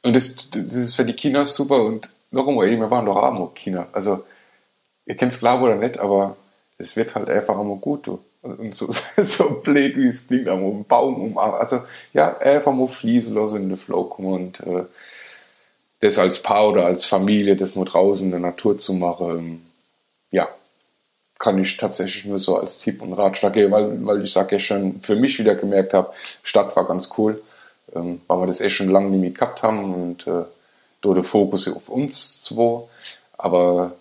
Und 0.04 0.16
das, 0.16 0.50
das 0.50 0.74
ist 0.74 0.96
für 0.96 1.06
die 1.06 1.14
Kinder 1.14 1.46
super 1.46 1.82
und 1.84 2.12
noch 2.32 2.48
einmal, 2.48 2.68
wir 2.68 2.92
waren 2.92 3.06
doch 3.06 3.16
auch 3.16 3.54
Kinder, 3.54 3.88
also 3.94 4.24
ihr 5.06 5.16
kennt 5.16 5.34
es 5.34 5.40
klar 5.40 5.62
oder 5.62 5.76
nicht, 5.76 6.00
aber 6.00 6.36
es 6.78 6.96
wird 6.96 7.16
halt 7.16 7.30
einfach 7.30 7.60
immer 7.60 7.76
gut, 7.76 8.08
du. 8.08 8.20
Und 8.42 8.76
so, 8.76 8.90
so 9.18 9.62
blöd, 9.64 9.96
wie 9.96 10.08
es 10.08 10.28
klingt, 10.28 10.50
am 10.50 10.64
um 10.64 10.84
Baum 10.84 11.16
umarmen. 11.16 11.60
Also, 11.60 11.82
ja, 12.14 12.38
einfach 12.40 12.74
mal 12.74 12.88
fließen 12.88 13.34
lassen 13.36 13.64
in 13.64 13.70
den 13.70 13.78
Flow 13.78 14.04
kommen 14.04 14.34
und 14.34 14.60
äh, 14.62 14.84
das 16.04 16.20
als 16.20 16.42
Paar 16.42 16.70
oder 16.70 16.86
als 16.86 17.06
Familie, 17.06 17.56
das 17.56 17.76
nur 17.76 17.86
draußen 17.86 18.26
in 18.26 18.32
der 18.32 18.40
Natur 18.40 18.78
zu 18.78 18.94
machen, 18.94 19.66
ja, 20.32 20.48
kann 21.40 21.60
ich 21.60 21.78
tatsächlich 21.78 22.26
nur 22.26 22.40
so 22.40 22.58
als 22.58 22.78
Tipp 22.78 23.02
und 23.02 23.14
Ratschlag 23.14 23.54
geben, 23.54 23.72
weil, 23.72 24.06
weil 24.06 24.24
ich 24.24 24.32
sage 24.32 24.56
ja 24.56 24.60
schon, 24.60 25.00
für 25.00 25.16
mich 25.16 25.40
wieder 25.40 25.56
gemerkt 25.56 25.94
habe, 25.94 26.12
Stadt 26.44 26.76
war 26.76 26.88
ganz 26.88 27.12
cool, 27.18 27.42
ähm, 27.96 28.22
weil 28.28 28.40
wir 28.40 28.48
das 28.48 28.62
echt 28.62 28.76
schon 28.76 28.90
lange 28.90 29.10
nicht 29.10 29.22
mehr 29.22 29.32
gehabt 29.32 29.64
haben 29.64 29.94
und 29.94 30.28
äh, 30.28 30.44
da 31.02 31.14
der 31.14 31.24
Fokus 31.24 31.74
auf 31.74 31.90
uns 31.90 32.42
zwei, 32.42 32.84
aber 33.38 33.94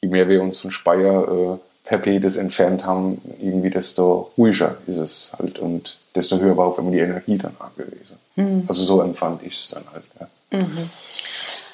je 0.00 0.08
mehr 0.08 0.28
wir 0.28 0.42
uns 0.42 0.58
von 0.58 0.70
Speyer 0.70 1.28
äh, 1.28 1.58
per 1.86 1.98
Pedes 1.98 2.36
entfernt 2.36 2.86
haben, 2.86 3.20
irgendwie 3.40 3.70
desto 3.70 4.30
ruhiger 4.38 4.76
ist 4.86 4.98
es 4.98 5.32
halt 5.38 5.58
und 5.58 5.98
desto 6.14 6.38
höher 6.38 6.56
war 6.56 6.68
auch 6.68 6.78
immer 6.78 6.90
die 6.90 6.98
Energie 7.00 7.36
dann 7.36 7.54
gewesen. 7.76 8.16
Mhm. 8.36 8.64
Also 8.66 8.82
so 8.82 9.02
empfand 9.02 9.42
ich 9.42 9.52
es 9.52 9.68
dann 9.68 9.84
halt. 9.92 10.04
Ja. 10.18 10.58
Mhm. 10.58 10.90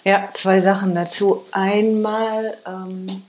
Ja, 0.05 0.29
zwei 0.35 0.61
Sachen 0.61 0.95
dazu. 0.95 1.45
Einmal, 1.53 2.55
ähm, 2.67 3.23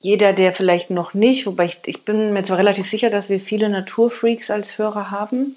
jeder, 0.00 0.34
der 0.34 0.52
vielleicht 0.52 0.90
noch 0.90 1.14
nicht, 1.14 1.46
wobei 1.46 1.64
ich, 1.64 1.78
ich 1.86 2.04
bin 2.04 2.34
mir 2.34 2.44
zwar 2.44 2.58
relativ 2.58 2.88
sicher, 2.88 3.08
dass 3.08 3.30
wir 3.30 3.40
viele 3.40 3.70
Naturfreaks 3.70 4.50
als 4.50 4.76
Hörer 4.76 5.10
haben, 5.10 5.56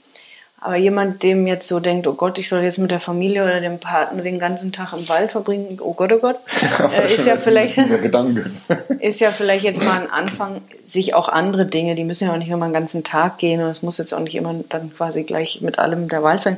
aber 0.59 0.77
jemand, 0.77 1.21
dem 1.21 1.45
jetzt 1.45 1.67
so 1.67 1.79
denkt, 1.81 2.07
oh 2.07 2.13
Gott, 2.13 2.37
ich 2.39 2.47
soll 2.47 2.61
jetzt 2.61 2.79
mit 2.79 2.89
der 2.89 3.01
Familie 3.01 3.43
oder 3.43 3.59
dem 3.59 3.77
Partner 3.77 4.23
den 4.23 4.39
ganzen 4.39 4.71
Tag 4.71 4.93
im 4.93 5.07
Wald 5.09 5.31
verbringen, 5.31 5.77
oh 5.81 5.93
Gott, 5.93 6.13
oh 6.13 6.19
Gott, 6.19 6.37
äh, 6.93 7.05
ist 7.05 7.27
ja 7.27 7.35
vielleicht 7.35 7.77
ist 8.99 9.19
ja 9.19 9.31
vielleicht 9.31 9.65
jetzt 9.65 9.83
mal 9.83 9.99
ein 9.99 10.09
Anfang, 10.09 10.61
sich 10.87 11.13
auch 11.13 11.27
andere 11.27 11.65
Dinge, 11.65 11.95
die 11.95 12.05
müssen 12.05 12.27
ja 12.27 12.33
auch 12.33 12.37
nicht 12.37 12.49
immer 12.49 12.67
den 12.67 12.73
ganzen 12.73 13.03
Tag 13.03 13.39
gehen 13.39 13.61
und 13.61 13.69
es 13.69 13.83
muss 13.83 13.97
jetzt 13.97 14.13
auch 14.13 14.21
nicht 14.21 14.35
immer 14.35 14.55
dann 14.69 14.93
quasi 14.95 15.23
gleich 15.23 15.59
mit 15.61 15.77
allem 15.77 16.07
der 16.07 16.23
Wald 16.23 16.41
sein, 16.41 16.57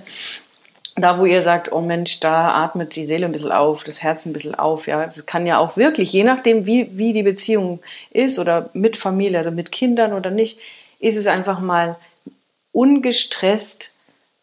da, 1.02 1.20
wo 1.20 1.26
ihr 1.26 1.44
sagt, 1.44 1.72
oh 1.72 1.82
Mensch, 1.82 2.20
da 2.20 2.64
atmet 2.64 2.96
die 2.96 3.06
Seele 3.06 3.26
ein 3.26 3.32
bisschen 3.32 3.52
auf, 3.52 3.84
das 3.84 4.02
Herz 4.02 4.26
ein 4.26 4.34
bisschen 4.34 4.56
auf, 4.56 4.88
ja, 4.88 5.06
das 5.06 5.26
kann 5.26 5.46
ja 5.46 5.58
auch 5.58 5.78
wirklich, 5.78 6.12
je 6.14 6.24
nachdem, 6.24 6.66
wie, 6.66 6.90
wie 6.98 7.14
die 7.14 7.24
Beziehung 7.24 7.80
ist 8.12 8.40
oder 8.40 8.70
mit 8.74 8.98
Familie, 8.98 9.38
also 9.38 9.52
mit 9.52 9.72
Kindern 9.72 10.14
oder 10.14 10.32
nicht, 10.32 10.60
ist 11.00 11.16
es 11.16 11.28
einfach 11.28 11.60
mal 11.60 11.96
ungestresst, 12.72 13.90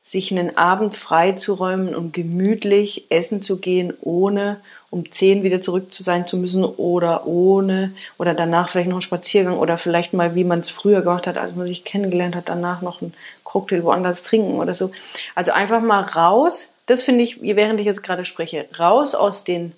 sich 0.02 0.30
einen 0.30 0.56
Abend 0.56 0.94
freizuräumen 0.94 1.94
und 1.94 2.12
gemütlich 2.12 3.10
essen 3.10 3.42
zu 3.42 3.56
gehen, 3.56 3.92
ohne 4.00 4.58
um 4.90 5.10
zehn 5.10 5.42
wieder 5.42 5.60
zurück 5.60 5.92
zu 5.92 6.04
sein 6.04 6.28
zu 6.28 6.36
müssen 6.36 6.64
oder 6.64 7.26
ohne 7.26 7.92
oder 8.18 8.32
danach 8.32 8.68
vielleicht 8.68 8.88
noch 8.88 8.96
einen 8.96 9.02
Spaziergang 9.02 9.58
oder 9.58 9.78
vielleicht 9.78 10.12
mal, 10.12 10.36
wie 10.36 10.44
man 10.44 10.60
es 10.60 10.70
früher 10.70 11.02
gemacht 11.02 11.26
hat, 11.26 11.38
als 11.38 11.56
man 11.56 11.66
sich 11.66 11.84
kennengelernt 11.84 12.36
hat, 12.36 12.48
danach 12.48 12.82
noch 12.82 13.02
ein 13.02 13.12
Cocktail 13.56 13.84
woanders 13.84 14.22
trinken 14.22 14.58
oder 14.58 14.74
so. 14.74 14.90
Also 15.34 15.52
einfach 15.52 15.80
mal 15.80 16.02
raus, 16.02 16.72
das 16.84 17.02
finde 17.02 17.24
ich, 17.24 17.40
während 17.40 17.80
ich 17.80 17.86
jetzt 17.86 18.02
gerade 18.02 18.26
spreche, 18.26 18.66
raus 18.78 19.14
aus 19.14 19.44
den, 19.44 19.72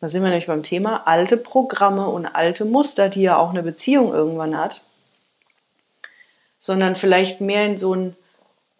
da 0.00 0.08
sind 0.08 0.22
wir 0.22 0.28
nämlich 0.28 0.46
beim 0.46 0.62
Thema, 0.62 1.08
alte 1.08 1.36
Programme 1.36 2.06
und 2.06 2.26
alte 2.26 2.64
Muster, 2.64 3.08
die 3.08 3.22
ja 3.22 3.36
auch 3.36 3.50
eine 3.50 3.64
Beziehung 3.64 4.12
irgendwann 4.12 4.56
hat, 4.56 4.82
sondern 6.60 6.94
vielleicht 6.94 7.40
mehr 7.40 7.66
in 7.66 7.76
so 7.76 7.94
ein 7.94 8.16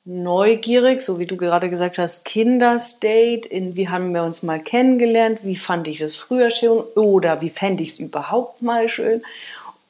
neugierig, 0.05 1.03
so 1.03 1.19
wie 1.19 1.27
du 1.27 1.37
gerade 1.37 1.69
gesagt 1.69 1.99
hast, 1.99 2.25
Kinderstate, 2.25 3.49
in 3.49 3.75
wie 3.75 3.89
haben 3.89 4.13
wir 4.13 4.23
uns 4.23 4.45
mal 4.45 4.61
kennengelernt, 4.61 5.41
wie 5.43 5.57
fand 5.57 5.89
ich 5.89 5.99
das 5.99 6.15
früher 6.15 6.51
schön 6.51 6.79
oder 6.95 7.41
wie 7.41 7.51
fände 7.51 7.83
ich 7.83 7.91
es 7.91 7.99
überhaupt 7.99 8.63
mal 8.63 8.89
schön. 8.89 9.23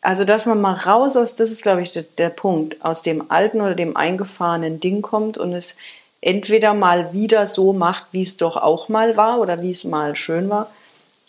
Also, 0.05 0.25
dass 0.27 0.45
man 0.45 0.61
mal 0.61 0.75
raus 0.75 1.17
aus, 1.17 1.35
das 1.35 1.51
ist, 1.51 1.63
glaube 1.63 1.81
ich, 1.81 1.91
der, 1.91 2.03
der 2.19 2.29
Punkt, 2.29 2.85
aus 2.85 3.01
dem 3.01 3.31
alten 3.31 3.63
oder 3.63 3.75
dem 3.75 3.97
eingefahrenen 3.97 4.79
Ding 4.79 5.01
kommt 5.01 5.39
und 5.39 5.55
es 5.55 5.77
entweder 6.21 6.75
mal 6.75 7.15
wieder 7.15 7.47
so 7.47 7.73
macht, 7.73 8.09
wie 8.13 8.21
es 8.21 8.37
doch 8.37 8.59
auch 8.59 8.91
mal 8.91 9.17
war 9.17 9.41
oder 9.41 9.63
wie 9.63 9.71
es 9.71 9.85
mal 9.85 10.15
schön 10.15 10.51
war 10.51 10.71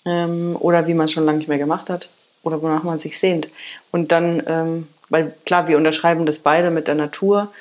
ähm, 0.04 0.58
oder 0.60 0.88
wie 0.88 0.94
man 0.94 1.06
es 1.06 1.14
schon 1.14 1.24
lange 1.24 1.38
nicht 1.38 1.48
mehr 1.48 1.58
gemacht 1.58 1.90
hat 1.90 2.10
oder 2.44 2.62
wonach 2.62 2.84
man 2.84 3.00
sich 3.00 3.18
sehnt. 3.18 3.48
Und 3.94 4.12
dann, 4.12 4.44
ähm, 4.46 4.88
weil 5.08 5.34
klar, 5.46 5.70
wir 5.70 5.78
unterschreiben 5.78 6.26
das 6.26 6.40
beide 6.40 6.70
mit 6.70 6.90
der 6.90 6.96
Natur, 6.96 7.54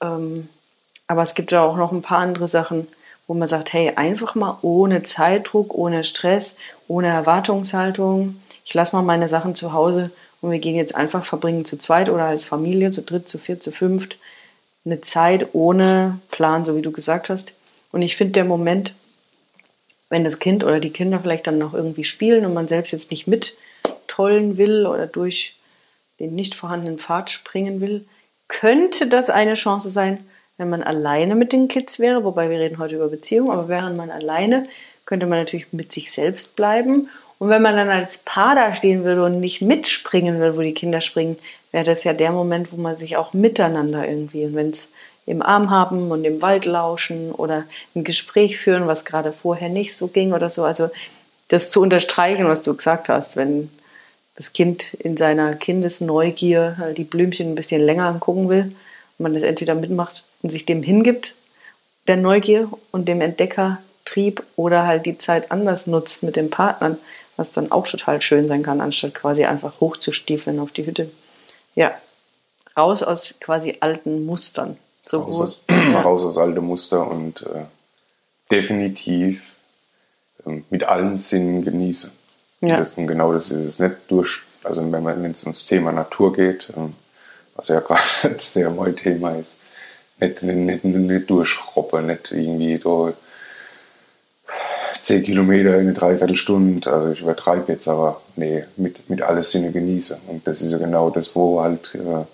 ähm, 0.00 0.48
aber 1.08 1.22
es 1.22 1.34
gibt 1.34 1.50
ja 1.50 1.62
auch 1.64 1.76
noch 1.76 1.90
ein 1.90 2.02
paar 2.02 2.18
andere 2.18 2.46
Sachen, 2.46 2.86
wo 3.26 3.34
man 3.34 3.48
sagt, 3.48 3.72
hey, 3.72 3.94
einfach 3.96 4.36
mal 4.36 4.58
ohne 4.62 5.02
Zeitdruck, 5.02 5.74
ohne 5.74 6.04
Stress, 6.04 6.54
ohne 6.86 7.08
Erwartungshaltung. 7.08 8.40
Ich 8.64 8.74
lasse 8.74 8.94
mal 8.94 9.02
meine 9.02 9.28
Sachen 9.28 9.56
zu 9.56 9.72
Hause 9.72 10.12
und 10.46 10.52
wir 10.52 10.60
gehen 10.60 10.76
jetzt 10.76 10.94
einfach 10.94 11.24
verbringen 11.24 11.64
zu 11.64 11.76
zweit 11.76 12.08
oder 12.08 12.24
als 12.24 12.44
Familie, 12.44 12.92
zu 12.92 13.02
dritt, 13.02 13.28
zu 13.28 13.36
viert, 13.38 13.64
zu 13.64 13.72
fünft, 13.72 14.16
eine 14.84 15.00
Zeit 15.00 15.48
ohne 15.54 16.20
Plan, 16.30 16.64
so 16.64 16.76
wie 16.76 16.82
du 16.82 16.92
gesagt 16.92 17.30
hast. 17.30 17.52
Und 17.90 18.02
ich 18.02 18.16
finde 18.16 18.34
der 18.34 18.44
Moment, 18.44 18.94
wenn 20.08 20.22
das 20.22 20.38
Kind 20.38 20.62
oder 20.62 20.78
die 20.78 20.92
Kinder 20.92 21.18
vielleicht 21.18 21.48
dann 21.48 21.58
noch 21.58 21.74
irgendwie 21.74 22.04
spielen 22.04 22.46
und 22.46 22.54
man 22.54 22.68
selbst 22.68 22.92
jetzt 22.92 23.10
nicht 23.10 23.26
mittollen 23.26 24.56
will 24.56 24.86
oder 24.86 25.08
durch 25.08 25.56
den 26.20 26.36
nicht 26.36 26.54
vorhandenen 26.54 26.98
Pfad 26.98 27.32
springen 27.32 27.80
will, 27.80 28.06
könnte 28.46 29.08
das 29.08 29.30
eine 29.30 29.54
Chance 29.54 29.90
sein, 29.90 30.24
wenn 30.58 30.70
man 30.70 30.84
alleine 30.84 31.34
mit 31.34 31.52
den 31.52 31.66
Kids 31.66 31.98
wäre, 31.98 32.22
wobei 32.22 32.50
wir 32.50 32.60
reden 32.60 32.78
heute 32.78 32.94
über 32.94 33.08
Beziehung, 33.08 33.50
aber 33.50 33.68
während 33.68 33.96
man 33.96 34.10
alleine, 34.10 34.68
könnte 35.06 35.26
man 35.26 35.40
natürlich 35.40 35.72
mit 35.72 35.92
sich 35.92 36.12
selbst 36.12 36.54
bleiben. 36.54 37.08
Und 37.38 37.50
wenn 37.50 37.62
man 37.62 37.76
dann 37.76 37.90
als 37.90 38.18
Paar 38.18 38.54
da 38.54 38.74
stehen 38.74 39.04
will 39.04 39.20
und 39.20 39.40
nicht 39.40 39.60
mitspringen 39.60 40.40
will, 40.40 40.56
wo 40.56 40.62
die 40.62 40.74
Kinder 40.74 41.00
springen, 41.00 41.36
wäre 41.72 41.84
das 41.84 42.04
ja 42.04 42.12
der 42.12 42.32
Moment, 42.32 42.72
wo 42.72 42.76
man 42.76 42.96
sich 42.96 43.16
auch 43.16 43.34
miteinander 43.34 44.08
irgendwie, 44.08 44.54
wenn 44.54 44.70
es 44.70 44.90
im 45.26 45.42
Arm 45.42 45.70
haben 45.70 46.10
und 46.10 46.24
im 46.24 46.40
Wald 46.40 46.64
lauschen 46.64 47.32
oder 47.32 47.64
ein 47.94 48.04
Gespräch 48.04 48.58
führen, 48.58 48.86
was 48.86 49.04
gerade 49.04 49.32
vorher 49.32 49.68
nicht 49.68 49.94
so 49.96 50.06
ging 50.06 50.32
oder 50.32 50.48
so. 50.48 50.64
Also 50.64 50.88
das 51.48 51.70
zu 51.70 51.82
unterstreichen, 51.82 52.46
was 52.46 52.62
du 52.62 52.74
gesagt 52.74 53.08
hast, 53.08 53.36
wenn 53.36 53.70
das 54.36 54.52
Kind 54.52 54.94
in 54.94 55.16
seiner 55.16 55.54
Kindesneugier 55.54 56.94
die 56.96 57.04
Blümchen 57.04 57.52
ein 57.52 57.54
bisschen 57.54 57.80
länger 57.80 58.06
angucken 58.06 58.48
will 58.48 58.74
und 59.18 59.22
man 59.22 59.34
das 59.34 59.42
entweder 59.42 59.74
mitmacht 59.74 60.22
und 60.42 60.50
sich 60.50 60.64
dem 60.64 60.82
hingibt, 60.82 61.34
der 62.06 62.16
Neugier 62.16 62.68
und 62.92 63.08
dem 63.08 63.20
Entdeckertrieb 63.20 64.42
oder 64.54 64.86
halt 64.86 65.06
die 65.06 65.18
Zeit 65.18 65.50
anders 65.50 65.86
nutzt 65.86 66.22
mit 66.22 66.36
den 66.36 66.50
Partnern, 66.50 66.98
was 67.36 67.52
dann 67.52 67.70
auch 67.70 67.86
total 67.86 68.20
schön 68.22 68.48
sein 68.48 68.62
kann, 68.62 68.80
anstatt 68.80 69.14
quasi 69.14 69.44
einfach 69.44 69.80
hochzustiefeln 69.80 70.58
auf 70.58 70.72
die 70.72 70.86
Hütte. 70.86 71.10
Ja, 71.74 71.92
raus 72.76 73.02
aus 73.02 73.36
quasi 73.40 73.76
alten 73.80 74.24
Mustern. 74.24 74.76
So 75.06 75.20
raus, 75.20 75.40
aus, 75.40 75.64
ja. 75.70 76.00
raus 76.00 76.24
aus 76.24 76.38
alte 76.38 76.60
Muster 76.60 77.08
und 77.08 77.42
äh, 77.42 77.64
definitiv 78.50 79.54
äh, 80.44 80.62
mit 80.70 80.84
allen 80.84 81.18
Sinnen 81.18 81.64
genießen. 81.64 82.12
Ja. 82.62 82.78
Das, 82.78 82.92
und 82.92 83.06
genau 83.06 83.32
das 83.32 83.50
ist 83.50 83.64
es 83.64 83.78
nicht 83.78 83.96
durch, 84.08 84.42
also 84.64 84.80
wenn 84.90 85.02
man 85.02 85.22
wenn 85.22 85.30
es 85.30 85.42
ums 85.42 85.66
Thema 85.66 85.92
Natur 85.92 86.32
geht, 86.32 86.70
äh, 86.70 86.90
was 87.54 87.68
ja 87.68 87.80
gerade 87.86 88.38
sehr 88.38 88.70
mein 88.70 88.96
Thema 88.96 89.36
ist, 89.36 89.60
nicht, 90.18 90.42
nicht, 90.42 90.84
nicht, 90.84 90.84
nicht 90.84 91.30
durchschroppen, 91.30 92.06
nicht 92.06 92.32
irgendwie 92.32 92.78
da 92.78 93.12
10 95.06 95.22
Kilometer 95.22 95.74
in 95.74 95.82
eine 95.82 95.92
Dreiviertelstunde, 95.92 96.92
also 96.92 97.12
ich 97.12 97.20
übertreibe 97.20 97.72
jetzt, 97.72 97.86
aber 97.86 98.20
nee, 98.34 98.64
mit, 98.76 99.08
mit 99.08 99.22
alles 99.22 99.52
Sinne 99.52 99.70
genieße. 99.70 100.18
Und 100.26 100.44
das 100.48 100.62
ist 100.62 100.72
ja 100.72 100.78
genau 100.78 101.10
das, 101.10 101.36
wo 101.36 101.62
halt 101.62 101.94
äh, 101.94 102.24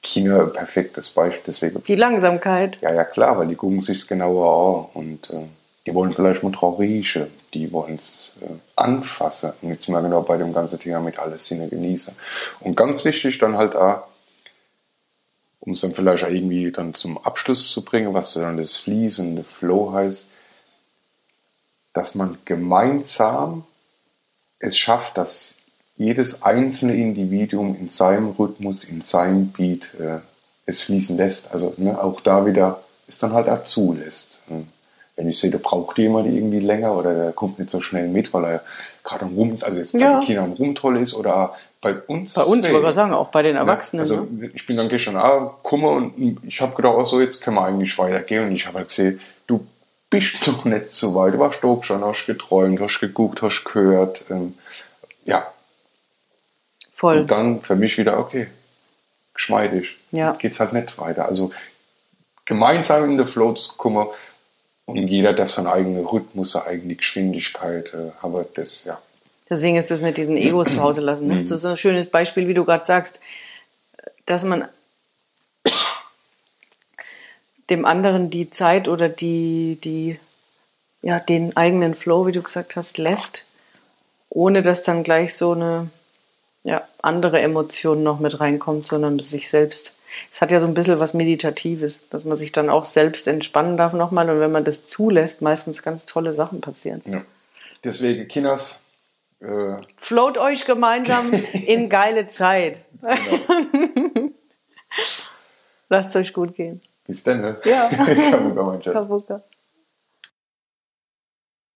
China 0.00 0.44
ein 0.44 0.52
perfektes 0.52 1.10
Beispiel. 1.10 1.42
Deswegen, 1.46 1.82
die 1.82 1.94
Langsamkeit. 1.94 2.78
Ja, 2.80 2.94
ja, 2.94 3.04
klar, 3.04 3.36
weil 3.36 3.48
die 3.48 3.54
gucken 3.54 3.82
sich 3.82 4.08
genauer 4.08 4.88
an 4.94 5.02
und 5.02 5.30
äh, 5.30 5.44
die 5.84 5.94
wollen 5.94 6.14
vielleicht 6.14 6.42
mal 6.42 6.52
drauf 6.52 6.78
riechen, 6.78 7.26
die 7.52 7.70
wollen 7.70 7.96
es 7.96 8.36
äh, 8.40 8.46
anfassen. 8.76 9.52
Und 9.60 9.68
jetzt 9.68 9.86
mal 9.90 10.00
genau 10.00 10.22
bei 10.22 10.38
dem 10.38 10.54
ganzen 10.54 10.80
Thema 10.80 11.00
mit 11.00 11.18
alles 11.18 11.46
Sinne 11.46 11.68
genießen. 11.68 12.16
Und 12.60 12.78
ganz 12.78 13.04
wichtig 13.04 13.38
dann 13.38 13.58
halt 13.58 13.76
auch, 13.76 14.04
um 15.60 15.74
es 15.74 15.82
dann 15.82 15.92
vielleicht 15.92 16.24
auch 16.24 16.30
irgendwie 16.30 16.72
dann 16.72 16.94
zum 16.94 17.18
Abschluss 17.18 17.70
zu 17.72 17.84
bringen, 17.84 18.14
was 18.14 18.32
dann 18.32 18.56
das 18.56 18.76
fließende 18.76 19.44
Flow 19.44 19.92
heißt, 19.92 20.32
dass 21.96 22.14
man 22.14 22.36
gemeinsam 22.44 23.64
es 24.58 24.76
schafft, 24.76 25.16
dass 25.16 25.58
jedes 25.96 26.42
einzelne 26.42 26.94
Individuum 26.94 27.74
in 27.74 27.88
seinem 27.88 28.30
Rhythmus, 28.30 28.84
in 28.84 29.00
seinem 29.00 29.48
Beat 29.48 29.94
äh, 29.98 30.18
es 30.66 30.82
fließen 30.82 31.16
lässt. 31.16 31.52
Also 31.52 31.72
ne, 31.78 31.98
auch 31.98 32.20
da 32.20 32.44
wieder 32.44 32.82
es 33.08 33.18
dann 33.18 33.32
halt 33.32 33.48
auch 33.48 33.64
zulässt. 33.64 34.40
Wenn 35.16 35.28
ich 35.28 35.38
sehe, 35.38 35.50
da 35.50 35.58
braucht 35.58 35.96
jemand 35.96 36.26
irgendwie 36.26 36.60
länger 36.60 36.94
oder 36.94 37.14
der 37.14 37.32
kommt 37.32 37.58
nicht 37.58 37.70
so 37.70 37.80
schnell 37.80 38.08
mit, 38.08 38.34
weil 38.34 38.44
er 38.44 38.62
gerade 39.02 39.24
am 39.24 39.34
Rum, 39.34 39.56
also 39.62 39.78
jetzt 39.78 39.92
bei 39.92 40.00
ja. 40.00 40.18
den 40.18 40.26
Kindern 40.26 40.44
am 40.46 40.52
Rumtoll 40.52 41.00
ist 41.00 41.14
oder 41.14 41.54
bei 41.80 41.94
uns. 41.94 42.34
Bei 42.34 42.42
uns, 42.42 42.70
wollte 42.70 42.88
ich 42.88 42.94
sagen, 42.94 43.14
auch 43.14 43.28
bei 43.28 43.42
den 43.42 43.56
Erwachsenen. 43.56 44.00
Also 44.00 44.26
ne? 44.30 44.50
ich 44.52 44.66
bin 44.66 44.76
dann 44.76 44.90
gestern 44.90 45.16
auch 45.16 45.62
gekommen 45.62 46.12
und 46.16 46.44
ich 46.44 46.60
habe 46.60 46.74
gedacht, 46.74 46.94
oh, 46.98 47.06
so 47.06 47.20
jetzt 47.20 47.42
können 47.42 47.56
wir 47.56 47.64
eigentlich 47.64 47.96
weitergehen. 47.98 48.48
Und 48.48 48.54
ich 48.54 48.66
habe 48.66 48.78
halt 48.78 48.88
gesehen, 48.88 49.20
bist 50.10 50.46
doch 50.46 50.64
nicht 50.64 50.90
so 50.90 51.14
weit. 51.14 51.34
Du 51.34 51.38
warst 51.38 51.62
doch 51.62 51.82
schon, 51.82 52.04
hast 52.04 52.26
geträumt, 52.26 52.80
hast 52.80 53.00
geguckt, 53.00 53.42
hast 53.42 53.64
gehört. 53.64 54.24
Ähm, 54.30 54.54
ja. 55.24 55.46
Voll. 56.92 57.20
Und 57.20 57.30
dann 57.30 57.60
für 57.60 57.76
mich 57.76 57.98
wieder, 57.98 58.18
okay, 58.18 58.46
geschmeidig. 59.34 59.96
Ja. 60.12 60.32
Geht's 60.32 60.60
halt 60.60 60.72
nicht 60.72 60.98
weiter. 60.98 61.26
Also 61.26 61.52
gemeinsam 62.44 63.04
in 63.10 63.16
der 63.16 63.26
Flow 63.26 63.52
zu 63.52 63.74
kommen 63.76 64.06
und 64.86 65.08
jeder 65.08 65.32
darf 65.32 65.50
seinen 65.50 65.66
eigenen 65.66 66.06
Rhythmus, 66.06 66.52
seine 66.52 66.66
eigene 66.66 66.94
Geschwindigkeit, 66.94 67.92
äh, 67.92 68.12
aber 68.22 68.46
das, 68.54 68.84
ja, 68.84 68.98
Deswegen 69.48 69.76
ist 69.76 69.90
das 69.90 70.02
mit 70.02 70.16
diesen 70.16 70.36
Egos 70.36 70.74
zu 70.74 70.80
Hause 70.80 71.00
lassen. 71.00 71.28
Ne? 71.28 71.38
Das 71.38 71.50
ist 71.50 71.64
ein 71.64 71.76
schönes 71.76 72.06
Beispiel, 72.06 72.48
wie 72.48 72.54
du 72.54 72.64
gerade 72.64 72.84
sagst, 72.84 73.20
dass 74.24 74.44
man 74.44 74.66
dem 77.70 77.84
anderen 77.84 78.30
die 78.30 78.50
Zeit 78.50 78.88
oder 78.88 79.08
die, 79.08 79.78
die, 79.82 80.18
ja, 81.02 81.20
den 81.20 81.56
eigenen 81.56 81.94
Flow, 81.94 82.26
wie 82.26 82.32
du 82.32 82.42
gesagt 82.42 82.76
hast, 82.76 82.98
lässt, 82.98 83.44
ohne 84.28 84.62
dass 84.62 84.82
dann 84.82 85.02
gleich 85.02 85.34
so 85.34 85.52
eine 85.52 85.90
ja, 86.62 86.82
andere 87.02 87.40
Emotion 87.40 88.02
noch 88.02 88.18
mit 88.18 88.40
reinkommt, 88.40 88.86
sondern 88.86 89.18
sich 89.18 89.48
selbst. 89.48 89.92
Es 90.32 90.40
hat 90.40 90.50
ja 90.50 90.60
so 90.60 90.66
ein 90.66 90.74
bisschen 90.74 90.98
was 90.98 91.14
Meditatives, 91.14 91.98
dass 92.10 92.24
man 92.24 92.36
sich 92.36 92.52
dann 92.52 92.70
auch 92.70 92.84
selbst 92.84 93.28
entspannen 93.28 93.76
darf 93.76 93.92
nochmal 93.92 94.30
und 94.30 94.40
wenn 94.40 94.52
man 94.52 94.64
das 94.64 94.86
zulässt, 94.86 95.42
meistens 95.42 95.82
ganz 95.82 96.06
tolle 96.06 96.34
Sachen 96.34 96.60
passieren. 96.60 97.02
Ja. 97.06 97.22
Deswegen, 97.84 98.26
Kinas, 98.26 98.84
äh, 99.40 99.76
Float 99.96 100.38
euch 100.38 100.64
gemeinsam 100.64 101.32
in 101.52 101.88
geile 101.88 102.28
Zeit. 102.28 102.80
Genau. 103.00 104.30
Lasst 105.88 106.16
euch 106.16 106.32
gut 106.32 106.56
gehen. 106.56 106.80
Bis 107.06 107.22
dann. 107.22 107.40
Ne? 107.40 107.56
Ja. 107.64 107.88
Kabuka, 108.30 108.62
mein 108.62 108.82
Schatz. 108.82 108.94
Kabuka. 108.94 109.42